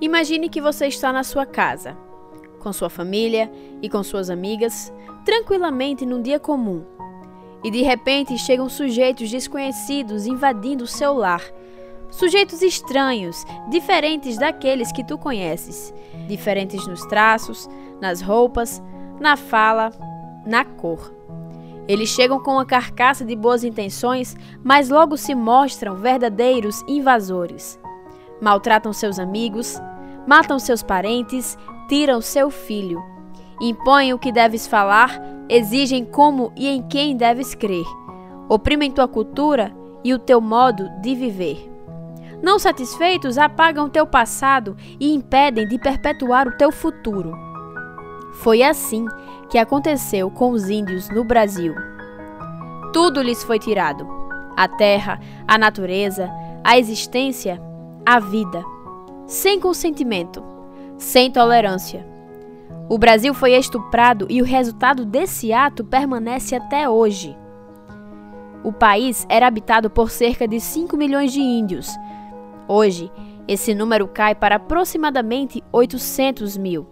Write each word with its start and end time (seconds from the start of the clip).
Imagine 0.00 0.48
que 0.48 0.62
você 0.62 0.86
está 0.86 1.12
na 1.12 1.22
sua 1.22 1.44
casa, 1.44 1.94
com 2.58 2.72
sua 2.72 2.88
família 2.88 3.52
e 3.82 3.88
com 3.88 4.02
suas 4.02 4.30
amigas, 4.30 4.90
tranquilamente 5.26 6.06
num 6.06 6.22
dia 6.22 6.40
comum. 6.40 6.82
E 7.62 7.70
de 7.70 7.82
repente 7.82 8.38
chegam 8.38 8.66
sujeitos 8.68 9.30
desconhecidos 9.30 10.26
invadindo 10.26 10.84
o 10.84 10.86
seu 10.86 11.12
lar. 11.12 11.42
Sujeitos 12.10 12.62
estranhos, 12.62 13.44
diferentes 13.68 14.38
daqueles 14.38 14.90
que 14.90 15.04
tu 15.04 15.18
conheces, 15.18 15.92
diferentes 16.26 16.86
nos 16.86 17.04
traços, 17.04 17.68
nas 18.00 18.22
roupas, 18.22 18.82
na 19.20 19.36
fala, 19.36 19.90
na 20.46 20.64
cor. 20.64 21.14
Eles 21.86 22.08
chegam 22.08 22.40
com 22.40 22.52
uma 22.52 22.64
carcaça 22.64 23.24
de 23.24 23.34
boas 23.34 23.64
intenções, 23.64 24.36
mas 24.62 24.88
logo 24.88 25.16
se 25.16 25.34
mostram 25.34 25.96
verdadeiros 25.96 26.82
invasores. 26.88 27.79
Maltratam 28.40 28.92
seus 28.92 29.18
amigos, 29.18 29.80
matam 30.26 30.58
seus 30.58 30.82
parentes, 30.82 31.58
tiram 31.88 32.20
seu 32.20 32.50
filho. 32.50 33.02
Impõem 33.60 34.14
o 34.14 34.18
que 34.18 34.32
deves 34.32 34.66
falar, 34.66 35.20
exigem 35.48 36.04
como 36.04 36.52
e 36.56 36.66
em 36.68 36.82
quem 36.82 37.16
deves 37.16 37.54
crer. 37.54 37.84
Oprimem 38.48 38.90
tua 38.90 39.06
cultura 39.06 39.72
e 40.02 40.14
o 40.14 40.18
teu 40.18 40.40
modo 40.40 40.88
de 41.02 41.14
viver. 41.14 41.70
Não 42.42 42.58
satisfeitos, 42.58 43.36
apagam 43.36 43.88
teu 43.88 44.06
passado 44.06 44.76
e 44.98 45.12
impedem 45.12 45.68
de 45.68 45.78
perpetuar 45.78 46.48
o 46.48 46.56
teu 46.56 46.72
futuro. 46.72 47.36
Foi 48.34 48.62
assim 48.62 49.06
que 49.50 49.58
aconteceu 49.58 50.30
com 50.30 50.50
os 50.52 50.70
índios 50.70 51.10
no 51.10 51.22
Brasil. 51.22 51.74
Tudo 52.92 53.20
lhes 53.20 53.44
foi 53.44 53.58
tirado: 53.58 54.08
a 54.56 54.66
terra, 54.66 55.20
a 55.46 55.58
natureza, 55.58 56.30
a 56.64 56.78
existência, 56.78 57.60
a 58.10 58.18
vida 58.18 58.64
sem 59.24 59.60
consentimento, 59.60 60.42
sem 60.98 61.30
tolerância. 61.30 62.04
O 62.88 62.98
Brasil 62.98 63.32
foi 63.32 63.52
estuprado 63.52 64.26
e 64.28 64.42
o 64.42 64.44
resultado 64.44 65.04
desse 65.04 65.52
ato 65.52 65.84
permanece 65.84 66.56
até 66.56 66.88
hoje. 66.88 67.38
O 68.64 68.72
país 68.72 69.24
era 69.28 69.46
habitado 69.46 69.88
por 69.88 70.10
cerca 70.10 70.48
de 70.48 70.58
5 70.58 70.96
milhões 70.96 71.32
de 71.32 71.38
índios. 71.40 71.88
Hoje, 72.66 73.12
esse 73.46 73.76
número 73.76 74.08
cai 74.08 74.34
para 74.34 74.56
aproximadamente 74.56 75.62
800 75.70 76.58
mil. 76.58 76.88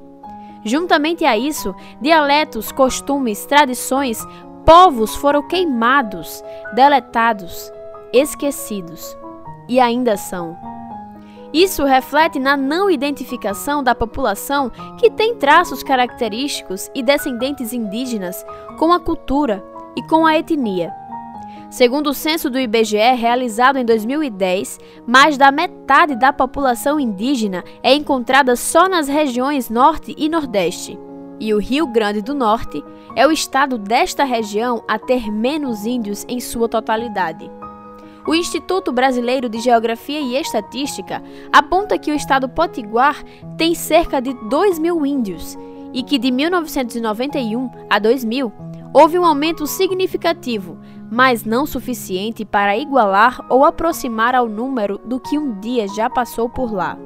Juntamente 0.65 1.25
a 1.25 1.37
isso, 1.37 1.75
dialetos, 2.01 2.71
costumes, 2.71 3.45
tradições, 3.45 4.25
povos 4.65 5.17
foram 5.17 5.43
queimados, 5.49 6.45
deletados, 6.77 7.73
esquecidos. 8.13 9.19
E 9.69 9.81
ainda 9.81 10.17
são. 10.17 10.78
Isso 11.53 11.85
reflete 11.85 12.39
na 12.39 12.57
não 12.57 12.91
identificação 12.91 13.83
da 13.83 13.95
população 13.95 14.71
que 14.99 15.11
tem 15.11 15.35
traços 15.35 15.83
característicos 15.83 16.91
e 16.95 17.03
descendentes 17.03 17.73
indígenas 17.73 18.45
com 18.79 18.93
a 18.93 19.01
cultura 19.01 19.65
e 19.97 20.03
com 20.03 20.27
a 20.27 20.37
etnia. 20.37 20.93
Segundo 21.71 22.11
o 22.11 22.15
censo 22.15 22.49
do 22.49 22.59
IBGE 22.59 23.15
realizado 23.15 23.79
em 23.79 23.85
2010, 23.85 24.79
mais 25.07 25.37
da 25.37 25.51
metade 25.51 26.17
da 26.17 26.33
população 26.33 26.99
indígena 26.99 27.63
é 27.83 27.95
encontrada 27.95 28.57
só 28.57 28.89
nas 28.89 29.07
regiões 29.07 29.69
Norte 29.69 30.15
e 30.17 30.29
Nordeste. 30.29 30.99
E 31.41 31.53
o 31.53 31.59
Rio 31.59 31.87
Grande 31.87 32.23
do 32.23 32.35
Norte 32.35 32.83
é 33.15 33.27
o 33.27 33.31
estado 33.31 33.79
desta 33.79 34.25
região 34.25 34.83
a 34.89 34.99
ter 34.99 35.31
menos 35.31 35.85
índios 35.85 36.25
em 36.29 36.41
sua 36.41 36.69
totalidade. 36.69 37.51
O 38.29 38.35
Instituto 38.35 38.93
Brasileiro 38.93 39.49
de 39.49 39.59
Geografia 39.59 40.21
e 40.21 40.37
Estatística 40.37 41.23
aponta 41.51 41.99
que 41.99 42.11
o 42.11 42.15
estado 42.15 42.47
potiguar 42.47 43.25
tem 43.57 43.75
cerca 43.75 44.21
de 44.21 44.35
2 44.51 44.79
mil 44.79 45.07
índios 45.07 45.57
e 45.95 46.03
que 46.03 46.19
de 46.19 46.31
1991 46.31 47.71
a 47.89 47.99
2000 47.99 48.53
houve 48.93 49.19
um 49.19 49.25
aumento 49.25 49.67
significativo, 49.67 50.77
mas 51.11 51.47
não 51.47 51.65
suficiente 51.65 52.45
para 52.45 52.77
igualar 52.77 53.47
ou 53.49 53.65
aproximar 53.65 54.35
ao 54.35 54.47
número 54.47 54.99
do 54.99 55.19
que 55.19 55.39
um 55.39 55.59
dia 55.59 55.89
já 55.89 56.11
passou 56.11 56.51
por 56.51 56.71
lá. 56.71 56.99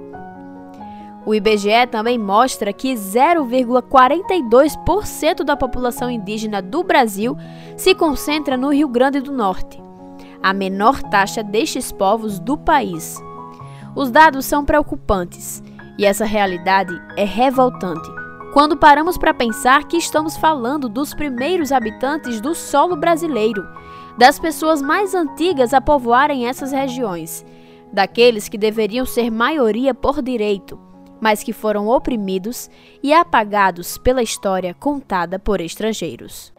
O 1.24 1.32
IBGE 1.32 1.86
também 1.88 2.18
mostra 2.18 2.72
que 2.72 2.94
0,42% 2.94 5.44
da 5.44 5.56
população 5.56 6.10
indígena 6.10 6.60
do 6.60 6.82
Brasil 6.82 7.36
se 7.76 7.94
concentra 7.94 8.56
no 8.56 8.70
Rio 8.70 8.88
Grande 8.88 9.20
do 9.20 9.30
Norte 9.30 9.81
a 10.42 10.52
menor 10.52 11.02
taxa 11.02 11.42
destes 11.42 11.92
povos 11.92 12.38
do 12.38 12.56
país. 12.58 13.22
Os 13.94 14.10
dados 14.10 14.46
são 14.46 14.64
preocupantes 14.64 15.62
e 15.98 16.04
essa 16.04 16.24
realidade 16.24 16.98
é 17.16 17.24
revoltante 17.24 18.22
quando 18.52 18.76
paramos 18.76 19.16
para 19.16 19.32
pensar 19.32 19.88
que 19.88 19.96
estamos 19.96 20.36
falando 20.36 20.86
dos 20.86 21.14
primeiros 21.14 21.72
habitantes 21.72 22.38
do 22.38 22.54
solo 22.54 22.94
brasileiro, 22.94 23.66
das 24.18 24.38
pessoas 24.38 24.82
mais 24.82 25.14
antigas 25.14 25.72
a 25.72 25.80
povoarem 25.80 26.46
essas 26.46 26.70
regiões, 26.70 27.46
daqueles 27.90 28.50
que 28.50 28.58
deveriam 28.58 29.06
ser 29.06 29.30
maioria 29.30 29.94
por 29.94 30.20
direito, 30.20 30.78
mas 31.18 31.42
que 31.42 31.52
foram 31.52 31.88
oprimidos 31.88 32.68
e 33.02 33.14
apagados 33.14 33.96
pela 33.96 34.22
história 34.22 34.74
contada 34.74 35.38
por 35.38 35.58
estrangeiros. 35.62 36.52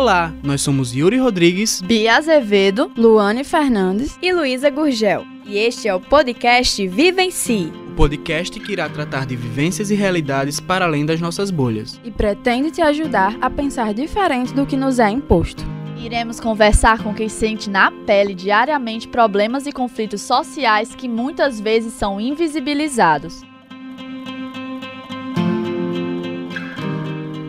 Olá, 0.00 0.32
nós 0.44 0.62
somos 0.62 0.94
Yuri 0.94 1.16
Rodrigues, 1.16 1.82
Bia 1.82 2.18
Azevedo, 2.18 2.88
Luane 2.96 3.42
Fernandes 3.42 4.16
e 4.22 4.32
Luísa 4.32 4.70
Gurgel. 4.70 5.26
E 5.44 5.58
este 5.58 5.88
é 5.88 5.94
o 5.94 5.98
podcast 5.98 6.86
Viva 6.86 7.20
em 7.20 7.32
Si. 7.32 7.72
O 7.90 7.96
podcast 7.96 8.60
que 8.60 8.70
irá 8.70 8.88
tratar 8.88 9.26
de 9.26 9.34
vivências 9.34 9.90
e 9.90 9.96
realidades 9.96 10.60
para 10.60 10.84
além 10.84 11.04
das 11.04 11.20
nossas 11.20 11.50
bolhas. 11.50 12.00
E 12.04 12.12
pretende 12.12 12.70
te 12.70 12.80
ajudar 12.80 13.36
a 13.40 13.50
pensar 13.50 13.92
diferente 13.92 14.54
do 14.54 14.64
que 14.64 14.76
nos 14.76 15.00
é 15.00 15.10
imposto. 15.10 15.64
Iremos 15.96 16.38
conversar 16.38 17.02
com 17.02 17.12
quem 17.12 17.28
sente 17.28 17.68
na 17.68 17.90
pele 17.90 18.36
diariamente 18.36 19.08
problemas 19.08 19.66
e 19.66 19.72
conflitos 19.72 20.22
sociais 20.22 20.94
que 20.94 21.08
muitas 21.08 21.60
vezes 21.60 21.92
são 21.92 22.20
invisibilizados. 22.20 23.42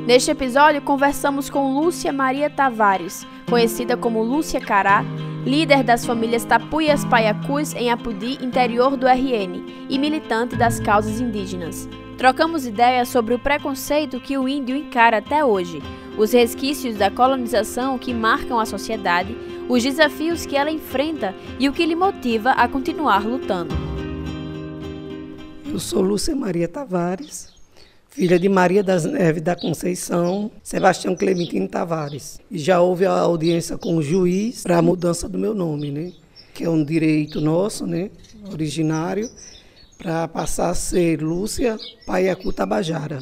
Neste 0.09 0.31
episódio, 0.31 0.81
conversamos 0.81 1.51
com 1.51 1.79
Lúcia 1.79 2.11
Maria 2.11 2.49
Tavares, 2.49 3.27
conhecida 3.47 3.95
como 3.95 4.23
Lúcia 4.23 4.59
Cará, 4.59 5.05
líder 5.45 5.83
das 5.83 6.03
famílias 6.03 6.43
Tapuias 6.43 7.05
Paiacus 7.05 7.75
em 7.75 7.91
Apudi, 7.91 8.43
interior 8.43 8.97
do 8.97 9.05
RN, 9.05 9.63
e 9.87 9.99
militante 9.99 10.55
das 10.55 10.79
causas 10.79 11.21
indígenas. 11.21 11.87
Trocamos 12.17 12.65
ideias 12.65 13.07
sobre 13.09 13.35
o 13.35 13.39
preconceito 13.39 14.19
que 14.19 14.35
o 14.35 14.49
índio 14.49 14.75
encara 14.75 15.19
até 15.19 15.45
hoje, 15.45 15.79
os 16.17 16.31
resquícios 16.31 16.95
da 16.95 17.11
colonização 17.11 17.99
que 17.99 18.11
marcam 18.11 18.59
a 18.59 18.65
sociedade, 18.65 19.37
os 19.69 19.83
desafios 19.83 20.43
que 20.43 20.57
ela 20.57 20.71
enfrenta 20.71 21.35
e 21.59 21.69
o 21.69 21.71
que 21.71 21.85
lhe 21.85 21.93
motiva 21.93 22.53
a 22.53 22.67
continuar 22.67 23.23
lutando. 23.27 23.75
Eu 25.71 25.77
sou 25.77 26.01
Lúcia 26.01 26.35
Maria 26.35 26.67
Tavares, 26.67 27.58
filha 28.09 28.39
de 28.39 28.49
Maria 28.49 28.83
das 28.83 29.05
Neves 29.05 29.41
da 29.41 29.55
Conceição, 29.55 30.51
Sebastião 30.63 31.15
Clementino 31.15 31.67
Tavares. 31.67 32.39
E 32.49 32.57
já 32.57 32.81
houve 32.81 33.05
a 33.05 33.11
audiência 33.11 33.77
com 33.77 33.97
o 33.97 34.01
juiz 34.01 34.63
para 34.63 34.77
a 34.77 34.81
mudança 34.81 35.29
do 35.29 35.37
meu 35.37 35.53
nome, 35.53 35.91
né? 35.91 36.11
Que 36.53 36.63
é 36.63 36.69
um 36.69 36.83
direito 36.83 37.39
nosso, 37.39 37.85
né? 37.85 38.09
Originário, 38.51 39.29
para 39.97 40.27
passar 40.27 40.69
a 40.69 40.75
ser 40.75 41.21
Lúcia 41.21 41.77
Paiacu 42.05 42.51
Tabajara. 42.51 43.19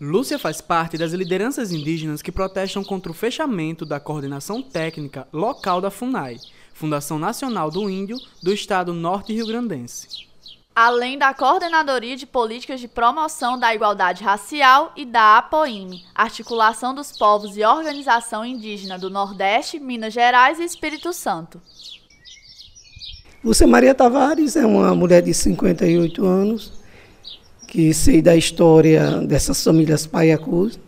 Lúcia 0.00 0.38
faz 0.38 0.60
parte 0.60 0.98
das 0.98 1.12
lideranças 1.12 1.70
indígenas 1.70 2.20
que 2.20 2.32
protestam 2.32 2.82
contra 2.82 3.12
o 3.12 3.14
fechamento 3.14 3.86
da 3.86 4.00
coordenação 4.00 4.60
técnica 4.60 5.26
local 5.32 5.80
da 5.80 5.90
FUNAI, 5.90 6.38
Fundação 6.72 7.18
Nacional 7.18 7.70
do 7.70 7.88
Índio 7.88 8.18
do 8.42 8.52
Estado 8.52 8.92
Norte 8.92 9.32
Rio 9.32 9.46
Grandense 9.46 10.33
além 10.74 11.16
da 11.16 11.32
Coordenadoria 11.32 12.16
de 12.16 12.26
Políticas 12.26 12.80
de 12.80 12.88
Promoção 12.88 13.58
da 13.58 13.72
Igualdade 13.72 14.24
Racial 14.24 14.92
e 14.96 15.04
da 15.04 15.38
APOIME, 15.38 16.02
Articulação 16.14 16.92
dos 16.92 17.16
Povos 17.16 17.56
e 17.56 17.64
Organização 17.64 18.44
Indígena 18.44 18.98
do 18.98 19.08
Nordeste, 19.08 19.78
Minas 19.78 20.12
Gerais 20.12 20.58
e 20.58 20.64
Espírito 20.64 21.12
Santo. 21.12 21.62
Lúcia 23.44 23.66
Maria 23.66 23.94
Tavares 23.94 24.56
é 24.56 24.66
uma 24.66 24.94
mulher 24.94 25.22
de 25.22 25.32
58 25.32 26.26
anos, 26.26 26.72
que 27.68 27.94
sei 27.94 28.20
da 28.20 28.34
história 28.34 29.18
dessas 29.20 29.62
famílias 29.62 30.06
Paiacus, 30.06 30.78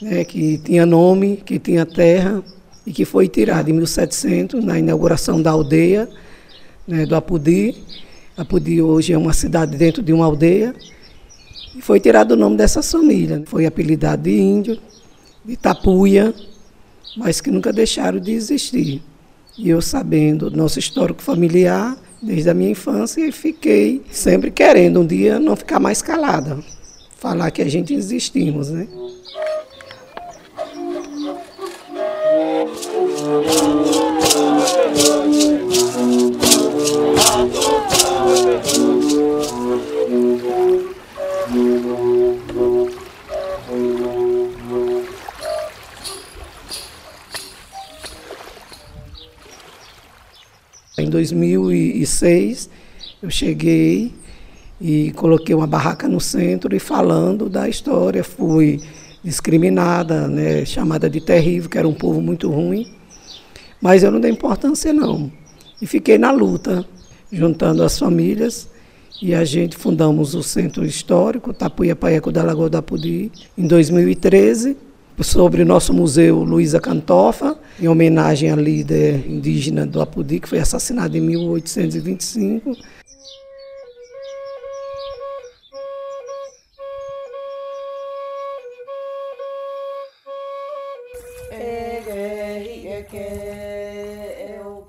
né, 0.00 0.24
que 0.24 0.58
tinha 0.58 0.86
nome, 0.86 1.38
que 1.38 1.58
tinha 1.58 1.84
terra, 1.84 2.42
e 2.86 2.92
que 2.92 3.04
foi 3.04 3.26
tirada 3.26 3.68
em 3.68 3.72
1700, 3.72 4.64
na 4.64 4.78
inauguração 4.78 5.42
da 5.42 5.50
aldeia 5.50 6.08
né, 6.86 7.04
do 7.04 7.16
Apudi, 7.16 7.74
Apudi 8.38 8.80
hoje 8.80 9.12
é 9.12 9.18
uma 9.18 9.32
cidade 9.32 9.76
dentro 9.76 10.00
de 10.00 10.12
uma 10.12 10.24
aldeia. 10.24 10.72
E 11.74 11.82
foi 11.82 11.98
tirado 11.98 12.32
o 12.32 12.36
nome 12.36 12.56
dessa 12.56 12.80
família. 12.80 13.42
Foi 13.46 13.66
apelidado 13.66 14.22
de 14.22 14.38
índio, 14.38 14.78
de 15.44 15.56
tapuia, 15.56 16.32
mas 17.16 17.40
que 17.40 17.50
nunca 17.50 17.72
deixaram 17.72 18.20
de 18.20 18.30
existir. 18.30 19.02
E 19.58 19.68
eu 19.68 19.82
sabendo 19.82 20.52
nosso 20.52 20.78
histórico 20.78 21.20
familiar, 21.20 21.98
desde 22.22 22.48
a 22.48 22.54
minha 22.54 22.70
infância, 22.70 23.30
fiquei 23.32 24.02
sempre 24.08 24.52
querendo 24.52 25.00
um 25.00 25.06
dia 25.06 25.40
não 25.40 25.56
ficar 25.56 25.80
mais 25.80 26.00
calada. 26.00 26.60
Falar 27.16 27.50
que 27.50 27.60
a 27.60 27.68
gente 27.68 27.92
existimos, 27.92 28.70
né? 28.70 28.86
Em 50.98 51.08
2006, 51.08 52.68
eu 53.22 53.30
cheguei 53.30 54.12
e 54.80 55.12
coloquei 55.12 55.54
uma 55.54 55.66
barraca 55.66 56.08
no 56.08 56.20
centro 56.20 56.74
e 56.74 56.78
falando 56.78 57.48
da 57.48 57.68
história. 57.68 58.22
Fui 58.22 58.80
discriminada, 59.24 60.28
né, 60.28 60.64
chamada 60.64 61.08
de 61.08 61.20
terrível, 61.20 61.70
que 61.70 61.78
era 61.78 61.88
um 61.88 61.94
povo 61.94 62.20
muito 62.20 62.50
ruim. 62.50 62.92
Mas 63.80 64.02
eu 64.02 64.10
não 64.10 64.20
dei 64.20 64.30
importância, 64.30 64.92
não. 64.92 65.32
E 65.80 65.86
fiquei 65.86 66.18
na 66.18 66.30
luta, 66.30 66.84
juntando 67.32 67.82
as 67.82 67.98
famílias. 67.98 68.68
E 69.20 69.34
a 69.34 69.44
gente 69.44 69.76
fundamos 69.76 70.34
o 70.34 70.42
Centro 70.42 70.84
Histórico 70.84 71.52
Tapuia 71.52 71.96
Paeco 71.96 72.30
da 72.30 72.42
Lagoa 72.42 72.70
da 72.70 72.80
Pudi 72.80 73.32
em 73.56 73.66
2013 73.66 74.76
sobre 75.22 75.62
o 75.62 75.66
nosso 75.66 75.92
museu 75.92 76.44
Luísa 76.44 76.80
Cantofa, 76.80 77.58
em 77.80 77.88
homenagem 77.88 78.50
à 78.50 78.56
líder 78.56 79.28
indígena 79.28 79.84
do 79.84 80.00
Apudi, 80.00 80.40
que 80.40 80.48
foi 80.48 80.60
assassinada 80.60 81.16
em 81.16 81.20
1825. 81.20 82.76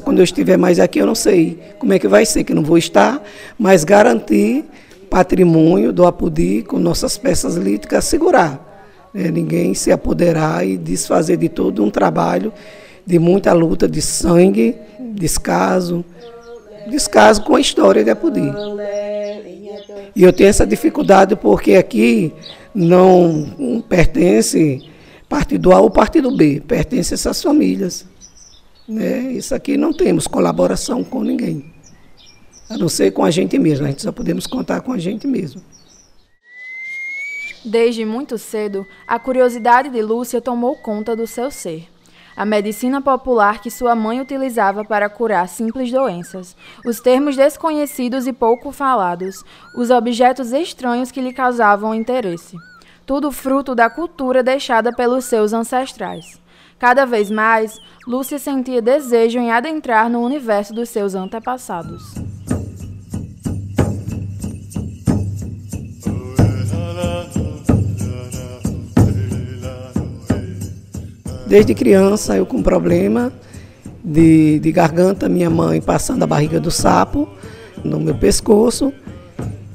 Quando 0.10 0.18
eu 0.18 0.24
estiver 0.24 0.58
mais 0.58 0.80
aqui, 0.80 0.98
eu 0.98 1.06
não 1.06 1.14
sei 1.14 1.60
como 1.78 1.94
é 1.94 2.00
que 2.00 2.08
vai 2.08 2.26
ser, 2.26 2.44
que 2.44 2.52
não 2.52 2.64
vou 2.64 2.80
estar, 2.80 3.24
mas 3.60 3.84
garantir 3.84 4.66
patrimônio 5.08 5.94
do 5.94 6.04
Apudi 6.04 6.64
com 6.64 6.80
nossas 6.80 7.16
peças 7.16 7.54
líticas, 7.54 8.06
segurar 8.06 9.08
né, 9.14 9.30
ninguém 9.30 9.76
se 9.76 9.92
apoderar 9.92 10.66
e 10.66 10.78
desfazer 10.78 11.38
de 11.38 11.48
todo 11.48 11.84
um 11.84 11.92
trabalho 11.92 12.52
de 13.06 13.20
muita 13.20 13.54
luta 13.54 13.88
de 13.88 14.02
sangue, 14.02 14.76
descaso, 15.14 16.04
descaso 16.90 17.44
com 17.44 17.56
a 17.56 17.62
história 17.62 18.04
de 18.04 18.10
Apodi. 18.10 18.52
E 20.16 20.24
eu 20.24 20.34
tenho 20.34 20.50
essa 20.50 20.66
dificuldade 20.66 21.36
porque 21.36 21.76
aqui 21.76 22.34
não 22.74 23.84
pertence 23.88 24.90
partido 25.30 25.72
A 25.72 25.80
ou 25.80 25.92
partido 25.92 26.36
B, 26.36 26.64
pertence 26.68 27.14
essas 27.14 27.44
famílias. 27.44 28.08
Né? 28.90 29.34
Isso 29.34 29.54
aqui 29.54 29.78
não 29.78 29.94
temos 29.94 30.26
colaboração 30.26 31.04
com 31.04 31.22
ninguém, 31.22 31.72
a 32.68 32.76
não 32.76 32.90
ser 32.90 33.12
com 33.12 33.24
a 33.24 33.30
gente 33.30 33.60
mesmo, 33.60 33.86
a 33.86 33.90
gente 33.90 34.02
só 34.02 34.12
podemos 34.12 34.48
contar 34.48 34.82
com 34.82 34.92
a 34.92 34.98
gente 34.98 35.28
mesmo. 35.28 35.62
Desde 37.64 38.04
muito 38.04 38.36
cedo, 38.40 38.84
a 39.06 39.20
curiosidade 39.20 39.90
de 39.90 40.02
Lúcia 40.02 40.42
tomou 40.42 40.76
conta 40.76 41.16
do 41.16 41.28
seu 41.28 41.52
ser. 41.52 41.88
A 42.36 42.46
medicina 42.46 43.00
popular 43.00 43.62
que 43.62 43.70
sua 43.70 43.94
mãe 43.94 44.22
utilizava 44.22 44.84
para 44.84 45.08
curar 45.08 45.48
simples 45.48 45.92
doenças, 45.92 46.56
os 46.84 47.00
termos 47.00 47.36
desconhecidos 47.36 48.26
e 48.26 48.34
pouco 48.34 48.72
falados, 48.72 49.44
os 49.76 49.92
objetos 49.92 50.52
estranhos 50.52 51.12
que 51.12 51.22
lhe 51.22 51.34
causavam 51.34 51.94
interesse. 51.94 52.58
Tudo 53.06 53.32
fruto 53.32 53.76
da 53.76 53.88
cultura 53.88 54.42
deixada 54.42 54.92
pelos 54.92 55.26
seus 55.26 55.54
ancestrais. 55.54 56.40
Cada 56.80 57.06
vez 57.06 57.30
mais, 57.30 57.78
Lúcia 58.08 58.40
sentia 58.40 58.82
desejo 58.82 59.38
em 59.38 59.52
adentrar 59.52 60.10
no 60.10 60.22
universo 60.22 60.74
dos 60.74 60.88
seus 60.88 61.14
antepassados. 61.14 62.16
Desde 71.46 71.74
criança 71.74 72.38
eu 72.38 72.46
com 72.46 72.64
problema 72.64 73.34
de, 74.02 74.60
de 74.60 74.72
garganta, 74.72 75.28
minha 75.28 75.50
mãe 75.50 75.82
passando 75.82 76.24
a 76.24 76.28
barriga 76.28 76.62
do 76.62 76.72
sapo 76.72 77.28
no 77.84 78.00
meu 78.00 78.16
pescoço. 78.16 78.94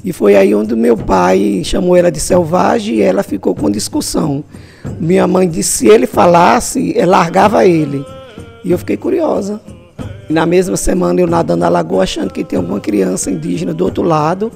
E 0.05 0.13
foi 0.13 0.37
aí 0.37 0.55
onde 0.55 0.77
meu 0.77 0.97
pai 0.97 1.63
chamou 1.65 1.97
ela 1.97 2.11
de 2.11 2.21
selvagem 2.21 2.97
e 2.97 3.03
ela 3.03 3.23
ficou 3.23 3.55
com 3.55 3.71
discussão. 3.71 4.45
Minha 5.01 5.27
mãe 5.27 5.49
disse 5.49 5.79
se 5.79 5.89
ele 5.89 6.07
falasse, 6.07 6.93
ela 6.97 7.19
largava 7.19 7.65
ele. 7.67 8.05
E 8.63 8.71
eu 8.71 8.77
fiquei 8.77 8.99
curiosa. 8.99 9.61
Na 10.29 10.45
mesma 10.45 10.77
semana 10.77 11.21
eu 11.21 11.27
nadando 11.27 11.61
na 11.61 11.69
lagoa 11.69 12.03
achando 12.03 12.33
que 12.33 12.45
tem 12.45 12.59
alguma 12.59 12.81
criança 12.81 13.31
indígena 13.31 13.73
do 13.73 13.85
outro 13.85 14.03
lado, 14.03 14.53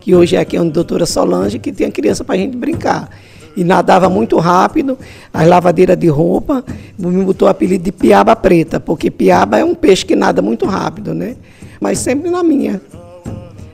que 0.00 0.14
hoje 0.14 0.36
é 0.36 0.40
aqui 0.40 0.56
onde 0.56 0.70
a 0.70 0.72
doutora 0.72 1.04
Solange, 1.04 1.58
que 1.58 1.72
tem 1.72 1.88
a 1.88 1.90
criança 1.90 2.22
para 2.22 2.36
a 2.36 2.38
gente 2.38 2.56
brincar 2.56 3.08
e 3.56 3.64
nadava 3.64 4.08
muito 4.08 4.38
rápido, 4.38 4.98
as 5.32 5.46
lavadeiras 5.46 5.96
de 5.96 6.08
roupa, 6.08 6.64
me 6.98 7.24
botou 7.24 7.48
o 7.48 7.50
apelido 7.50 7.84
de 7.84 7.92
piaba 7.92 8.34
preta, 8.34 8.80
porque 8.80 9.10
piaba 9.10 9.58
é 9.58 9.64
um 9.64 9.74
peixe 9.74 10.04
que 10.04 10.16
nada 10.16 10.40
muito 10.40 10.64
rápido, 10.66 11.12
né? 11.12 11.36
Mas 11.80 11.98
sempre 11.98 12.30
na 12.30 12.42
minha, 12.42 12.80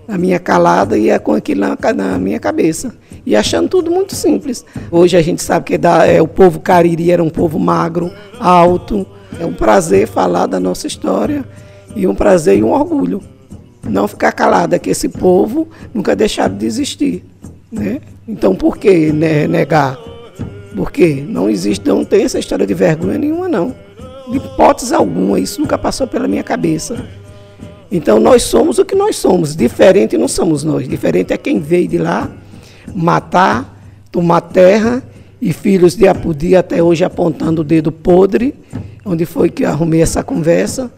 na 0.08 0.16
minha 0.16 0.38
calada 0.38 0.96
e 0.96 1.16
com 1.18 1.34
aquilo 1.34 1.60
na, 1.60 1.76
na 1.92 2.18
minha 2.18 2.40
cabeça. 2.40 2.94
E 3.26 3.36
achando 3.36 3.68
tudo 3.68 3.90
muito 3.90 4.14
simples. 4.14 4.64
Hoje 4.90 5.18
a 5.18 5.20
gente 5.20 5.42
sabe 5.42 5.66
que 5.66 5.76
da, 5.76 6.06
é, 6.06 6.22
o 6.22 6.26
povo 6.26 6.60
cariri 6.60 7.10
era 7.10 7.22
um 7.22 7.28
povo 7.28 7.58
magro, 7.58 8.10
alto. 8.40 9.06
É 9.38 9.44
um 9.44 9.52
prazer 9.52 10.08
falar 10.08 10.46
da 10.46 10.58
nossa 10.58 10.86
história 10.86 11.44
e 11.94 12.06
um 12.06 12.14
prazer 12.14 12.56
e 12.56 12.62
um 12.62 12.72
orgulho. 12.72 13.20
Não 13.86 14.08
ficar 14.08 14.32
calada, 14.32 14.78
que 14.78 14.88
esse 14.88 15.10
povo 15.10 15.68
nunca 15.92 16.16
deixaram 16.16 16.56
de 16.56 16.64
existir. 16.64 17.22
Né? 17.70 18.00
Então 18.26 18.54
por 18.54 18.78
que 18.78 19.12
né, 19.12 19.46
negar? 19.46 19.98
Porque 20.74 21.22
não 21.28 21.50
existe, 21.50 21.86
não 21.86 22.02
tem 22.02 22.24
essa 22.24 22.38
história 22.38 22.66
de 22.66 22.72
vergonha 22.72 23.18
nenhuma, 23.18 23.46
não. 23.46 23.74
De 24.30 24.38
hipótese 24.38 24.94
alguma, 24.94 25.38
isso 25.38 25.60
nunca 25.60 25.76
passou 25.76 26.06
pela 26.06 26.26
minha 26.26 26.42
cabeça. 26.42 26.96
Então 27.90 28.20
nós 28.20 28.42
somos 28.42 28.78
o 28.78 28.84
que 28.84 28.94
nós 28.94 29.16
somos, 29.16 29.56
diferente 29.56 30.18
não 30.18 30.28
somos 30.28 30.62
nós. 30.62 30.86
Diferente 30.86 31.32
é 31.32 31.38
quem 31.38 31.58
veio 31.58 31.88
de 31.88 31.98
lá 31.98 32.30
matar, 32.94 33.78
tomar 34.10 34.40
terra 34.42 35.02
e 35.40 35.52
filhos 35.52 35.94
de 35.94 36.06
Apudi 36.06 36.56
até 36.56 36.82
hoje 36.82 37.04
apontando 37.04 37.62
o 37.62 37.64
dedo 37.64 37.90
podre, 37.90 38.54
onde 39.04 39.24
foi 39.24 39.48
que 39.48 39.64
arrumei 39.64 40.02
essa 40.02 40.22
conversa. 40.22 40.90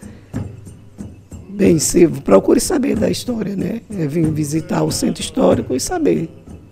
Bem, 1.48 1.78
se, 1.78 2.08
procure 2.08 2.58
saber 2.58 2.96
da 2.96 3.10
história, 3.10 3.54
né? 3.54 3.82
É 3.96 4.06
vir 4.06 4.30
visitar 4.30 4.82
o 4.82 4.90
centro 4.90 5.20
histórico 5.20 5.74
e 5.74 5.80
saber 5.80 6.28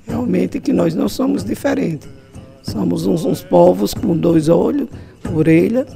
realmente 0.06 0.58
que 0.60 0.72
nós 0.72 0.94
não 0.94 1.08
somos 1.08 1.44
diferentes. 1.44 2.08
Somos 2.62 3.06
uns, 3.06 3.24
uns 3.24 3.42
povos 3.42 3.92
com 3.92 4.16
dois 4.16 4.48
olhos, 4.48 4.88
orelha, 5.32 5.86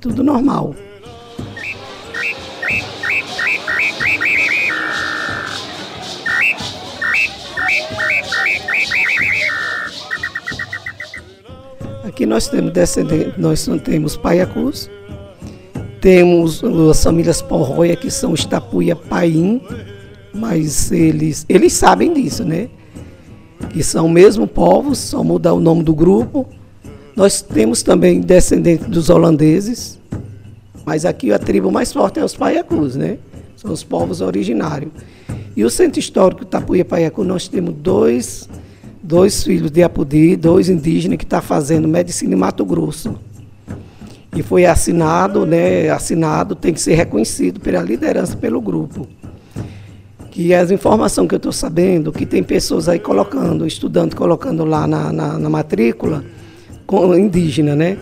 tudo 0.00 0.22
normal. 0.22 0.74
Aqui 12.14 12.26
nós 12.26 12.46
temos 12.46 12.70
descendentes, 12.70 13.36
nós 13.36 13.68
temos 13.82 14.16
paiacus, 14.16 14.88
temos 16.00 16.62
as 16.62 17.02
famílias 17.02 17.42
porroia 17.42 17.96
que 17.96 18.08
são 18.08 18.30
os 18.30 18.44
tapuia 18.44 18.94
paim, 18.94 19.60
mas 20.32 20.92
eles, 20.92 21.44
eles 21.48 21.72
sabem 21.72 22.14
disso, 22.14 22.44
né? 22.44 22.68
que 23.70 23.82
são 23.82 24.08
mesmo 24.08 24.46
povos, 24.46 24.96
só 24.98 25.24
mudar 25.24 25.54
o 25.54 25.58
nome 25.58 25.82
do 25.82 25.92
grupo. 25.92 26.46
Nós 27.16 27.42
temos 27.42 27.82
também 27.82 28.20
descendentes 28.20 28.86
dos 28.86 29.10
holandeses, 29.10 29.98
mas 30.86 31.04
aqui 31.04 31.32
a 31.32 31.38
tribo 31.40 31.72
mais 31.72 31.92
forte 31.92 32.20
é 32.20 32.24
os 32.24 32.36
Paiacus, 32.36 32.94
né? 32.94 33.18
São 33.56 33.72
os 33.72 33.82
povos 33.82 34.20
originários. 34.20 34.92
E 35.56 35.64
o 35.64 35.70
Centro 35.70 35.98
Histórico 35.98 36.44
Tapuia 36.44 36.84
Paiacu, 36.84 37.24
nós 37.24 37.48
temos 37.48 37.74
dois, 37.74 38.48
dois 39.04 39.44
filhos 39.44 39.70
de 39.70 39.82
Apudi, 39.82 40.34
dois 40.34 40.70
indígenas 40.70 41.18
que 41.18 41.24
estão 41.24 41.40
tá 41.40 41.46
fazendo 41.46 41.86
medicina 41.86 42.34
em 42.34 42.38
Mato 42.38 42.64
Grosso. 42.64 43.14
E 44.34 44.42
foi 44.42 44.64
assinado, 44.66 45.44
né? 45.44 45.90
Assinado, 45.90 46.56
tem 46.56 46.72
que 46.72 46.80
ser 46.80 46.94
reconhecido 46.94 47.60
pela 47.60 47.82
liderança, 47.82 48.36
pelo 48.36 48.60
grupo 48.60 49.06
que 50.34 50.52
as 50.52 50.72
informações 50.72 51.28
que 51.28 51.34
eu 51.36 51.36
estou 51.36 51.52
sabendo, 51.52 52.10
que 52.10 52.26
tem 52.26 52.42
pessoas 52.42 52.88
aí 52.88 52.98
colocando, 52.98 53.64
estudando, 53.64 54.16
colocando 54.16 54.64
lá 54.64 54.84
na, 54.84 55.12
na, 55.12 55.38
na 55.38 55.48
matrícula, 55.48 56.24
com, 56.84 57.14
indígena, 57.14 57.76
né? 57.76 57.96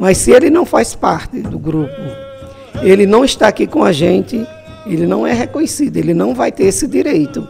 Mas 0.00 0.16
se 0.16 0.30
ele 0.30 0.48
não 0.48 0.64
faz 0.64 0.94
parte 0.94 1.42
do 1.42 1.58
grupo, 1.58 1.92
ele 2.82 3.04
não 3.04 3.22
está 3.22 3.48
aqui 3.48 3.66
com 3.66 3.84
a 3.84 3.92
gente, 3.92 4.46
ele 4.86 5.06
não 5.06 5.26
é 5.26 5.34
reconhecido, 5.34 5.98
ele 5.98 6.14
não 6.14 6.34
vai 6.34 6.50
ter 6.50 6.64
esse 6.64 6.86
direito. 6.86 7.46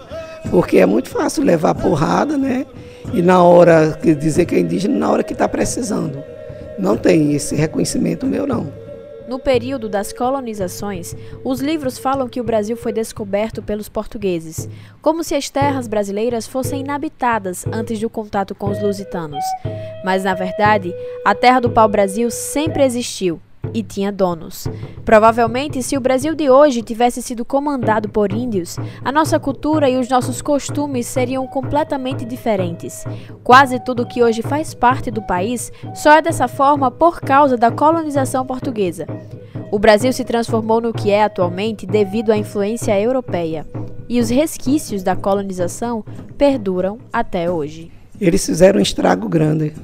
Porque 0.50 0.78
é 0.78 0.86
muito 0.86 1.10
fácil 1.10 1.44
levar 1.44 1.72
porrada, 1.76 2.36
né? 2.36 2.66
E 3.12 3.22
na 3.22 3.42
hora, 3.42 3.98
dizer 4.18 4.46
que 4.46 4.54
é 4.54 4.58
indígena, 4.58 4.96
na 4.96 5.10
hora 5.10 5.22
que 5.22 5.32
está 5.32 5.48
precisando. 5.48 6.22
Não 6.78 6.96
tem 6.96 7.34
esse 7.34 7.54
reconhecimento 7.54 8.26
meu, 8.26 8.46
não. 8.46 8.72
No 9.28 9.38
período 9.38 9.88
das 9.88 10.12
colonizações, 10.12 11.16
os 11.42 11.60
livros 11.60 11.96
falam 11.96 12.28
que 12.28 12.40
o 12.40 12.44
Brasil 12.44 12.76
foi 12.76 12.92
descoberto 12.92 13.62
pelos 13.62 13.88
portugueses, 13.88 14.68
como 15.00 15.24
se 15.24 15.34
as 15.34 15.48
terras 15.48 15.86
brasileiras 15.88 16.46
fossem 16.46 16.80
inabitadas 16.80 17.64
antes 17.72 17.98
do 17.98 18.10
contato 18.10 18.54
com 18.54 18.70
os 18.70 18.82
lusitanos. 18.82 19.44
Mas, 20.04 20.24
na 20.24 20.34
verdade, 20.34 20.92
a 21.24 21.34
terra 21.34 21.60
do 21.60 21.70
pau-brasil 21.70 22.30
sempre 22.30 22.84
existiu 22.84 23.40
e 23.72 23.82
tinha 23.82 24.12
donos. 24.12 24.68
Provavelmente, 25.04 25.82
se 25.82 25.96
o 25.96 26.00
Brasil 26.00 26.34
de 26.34 26.50
hoje 26.50 26.82
tivesse 26.82 27.22
sido 27.22 27.44
comandado 27.44 28.08
por 28.08 28.32
índios, 28.32 28.76
a 29.04 29.10
nossa 29.10 29.38
cultura 29.38 29.88
e 29.88 29.96
os 29.96 30.08
nossos 30.08 30.42
costumes 30.42 31.06
seriam 31.06 31.46
completamente 31.46 32.24
diferentes. 32.24 33.04
Quase 33.42 33.78
tudo 33.80 34.06
que 34.06 34.22
hoje 34.22 34.42
faz 34.42 34.74
parte 34.74 35.10
do 35.10 35.22
país 35.22 35.72
só 35.94 36.12
é 36.12 36.22
dessa 36.22 36.48
forma 36.48 36.90
por 36.90 37.20
causa 37.20 37.56
da 37.56 37.70
colonização 37.70 38.44
portuguesa. 38.44 39.06
O 39.70 39.78
Brasil 39.78 40.12
se 40.12 40.24
transformou 40.24 40.80
no 40.80 40.92
que 40.92 41.10
é 41.10 41.24
atualmente 41.24 41.86
devido 41.86 42.30
à 42.30 42.36
influência 42.36 42.98
europeia, 43.00 43.66
e 44.08 44.20
os 44.20 44.30
resquícios 44.30 45.02
da 45.02 45.16
colonização 45.16 46.04
perduram 46.38 46.98
até 47.12 47.50
hoje. 47.50 47.90
Eles 48.20 48.44
fizeram 48.44 48.78
um 48.78 48.82
estrago 48.82 49.28
grande. 49.28 49.74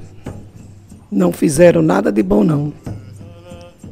Não 1.11 1.33
fizeram 1.33 1.81
nada 1.81 2.11
de 2.11 2.23
bom, 2.23 2.43
não 2.43 2.71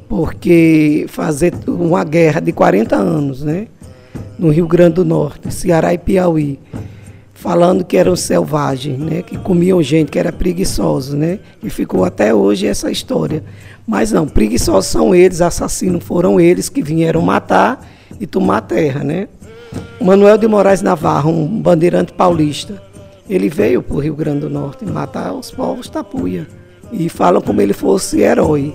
porque 0.09 1.05
fazer 1.07 1.53
uma 1.67 2.03
guerra 2.03 2.41
de 2.41 2.51
40 2.51 2.95
anos, 2.95 3.43
né? 3.43 3.67
No 4.39 4.49
Rio 4.49 4.67
Grande 4.67 4.95
do 4.95 5.05
Norte, 5.05 5.53
Ceará 5.53 5.93
e 5.93 5.99
Piauí, 5.99 6.59
falando 7.31 7.85
que 7.85 7.95
eram 7.95 8.15
selvagens, 8.15 8.97
né? 8.97 9.21
Que 9.21 9.37
comiam 9.37 9.81
gente, 9.83 10.09
que 10.09 10.17
era 10.17 10.33
preguiçosos, 10.33 11.13
né? 11.13 11.37
E 11.61 11.69
ficou 11.69 12.03
até 12.03 12.33
hoje 12.33 12.65
essa 12.65 12.89
história. 12.89 13.43
Mas 13.85 14.11
não, 14.11 14.27
preguiçosos 14.27 14.89
são 14.89 15.13
eles, 15.13 15.41
assassinos 15.41 16.03
foram 16.03 16.39
eles 16.39 16.69
que 16.69 16.81
vieram 16.81 17.21
matar 17.21 17.87
e 18.19 18.25
tomar 18.25 18.57
a 18.57 18.61
terra, 18.61 19.03
né? 19.03 19.27
Manuel 20.01 20.39
de 20.39 20.47
Moraes 20.47 20.81
Navarro, 20.81 21.29
um 21.29 21.61
bandeirante 21.61 22.13
paulista, 22.13 22.81
ele 23.29 23.47
veio 23.47 23.83
para 23.83 23.95
o 23.95 23.99
Rio 23.99 24.15
Grande 24.15 24.39
do 24.39 24.49
Norte 24.49 24.83
matar 24.85 25.33
os 25.33 25.51
povos 25.51 25.87
tapuia. 25.87 26.47
E 26.91 27.07
falam 27.07 27.39
como 27.39 27.61
ele 27.61 27.73
fosse 27.73 28.21
herói 28.21 28.71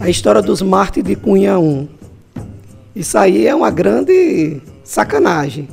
a 0.00 0.08
história 0.08 0.40
dos 0.40 0.62
mártires 0.62 1.08
de 1.08 1.16
Cunha 1.16 1.58
1. 1.58 1.88
Isso 2.94 3.18
aí 3.18 3.46
é 3.46 3.54
uma 3.54 3.70
grande 3.70 4.60
sacanagem. 4.84 5.68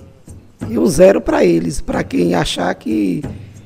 E 0.70 0.77
um 0.77 0.86
zero 0.86 1.22
para 1.22 1.46
eles, 1.46 1.82
para 1.82 2.03
quem 2.03 2.34
achar 2.34 2.74
que 2.75 3.24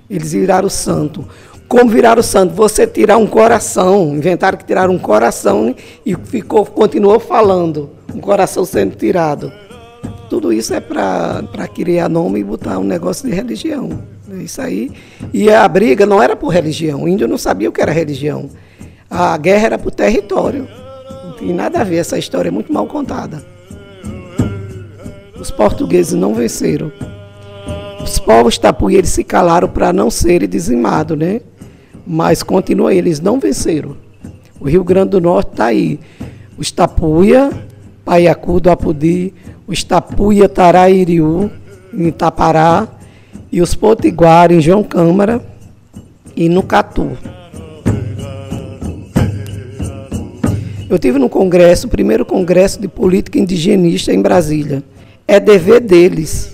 eles 0.10 0.34
viraram 0.34 0.70
santo. 0.70 1.28
Como 1.68 1.90
viraram 1.90 2.24
santo? 2.24 2.54
Você 2.56 2.86
tirar 2.88 3.18
um 3.18 3.28
coração, 3.28 4.16
inventaram 4.16 4.58
que 4.58 4.66
tiraram 4.66 4.94
um 4.94 5.00
coração 5.00 5.76
e 6.06 6.16
ficou, 6.16 6.66
continuou 6.66 7.20
falando, 7.20 7.92
um 8.14 8.20
coração 8.20 8.66
sendo 8.66 8.96
tirado. 8.96 9.52
Tudo 10.30 10.52
isso 10.52 10.74
é 10.74 10.80
para 10.80 11.68
criar 11.74 12.10
nome 12.10 12.40
e 12.40 12.44
botar 12.44 12.80
um 12.80 12.84
negócio 12.84 13.30
de 13.30 13.36
religião. 13.36 13.90
Isso 14.42 14.62
aí. 14.62 14.92
E 15.34 15.50
a 15.50 15.68
briga 15.68 16.06
não 16.06 16.22
era 16.22 16.36
por 16.36 16.50
religião. 16.50 17.04
O 17.04 17.08
índio 17.08 17.28
não 17.28 17.38
sabia 17.38 17.70
o 17.70 17.72
que 17.72 17.82
era 17.82 17.92
religião. 17.92 18.50
A 19.10 19.36
guerra 19.38 19.66
era 19.66 19.78
por 19.80 19.92
território. 19.92 20.68
Não 21.26 21.32
tem 21.34 21.54
nada 21.54 21.82
a 21.82 21.84
ver, 21.84 21.98
essa 21.98 22.18
história 22.18 22.50
é 22.50 22.52
muito 22.52 22.72
mal 22.72 22.86
contada. 22.86 23.44
Os 25.40 25.50
portugueses 25.50 26.14
não 26.14 26.34
venceram. 26.34 26.92
Os 28.04 28.20
povos 28.20 28.58
tapuí 28.58 28.96
eles 28.96 29.10
se 29.10 29.24
calaram 29.24 29.68
para 29.68 29.92
não 29.92 30.12
serem 30.12 30.48
dizimados, 30.48 31.18
né? 31.18 31.42
Mas 32.06 32.44
continua, 32.44 32.94
eles 32.94 33.20
não 33.20 33.40
venceram. 33.40 33.96
O 34.60 34.68
Rio 34.68 34.84
Grande 34.84 35.12
do 35.12 35.22
Norte 35.22 35.52
está 35.52 35.66
aí. 35.66 36.00
Os 36.58 36.72
Tapuia, 36.72 37.50
Paiacu 38.04 38.60
do 38.60 38.70
Apudi, 38.70 39.34
os 39.66 39.84
Tapuia 39.84 40.50
Tarairiú, 40.50 41.50
em 41.94 42.08
Itapará, 42.08 42.88
e 43.52 43.62
os 43.62 43.74
Potiguara, 43.74 44.54
em 44.54 44.60
João 44.60 44.84
Câmara, 44.84 45.42
e 46.36 46.50
no 46.50 46.62
Catu. 46.62 47.18
Eu 50.90 50.98
tive 50.98 51.20
no 51.20 51.30
congresso, 51.30 51.86
o 51.86 51.90
primeiro 51.90 52.26
congresso 52.26 52.82
de 52.82 52.88
política 52.88 53.38
indigenista 53.38 54.12
em 54.12 54.20
Brasília. 54.20 54.84
É 55.28 55.40
dever 55.40 55.82
deles, 55.82 56.52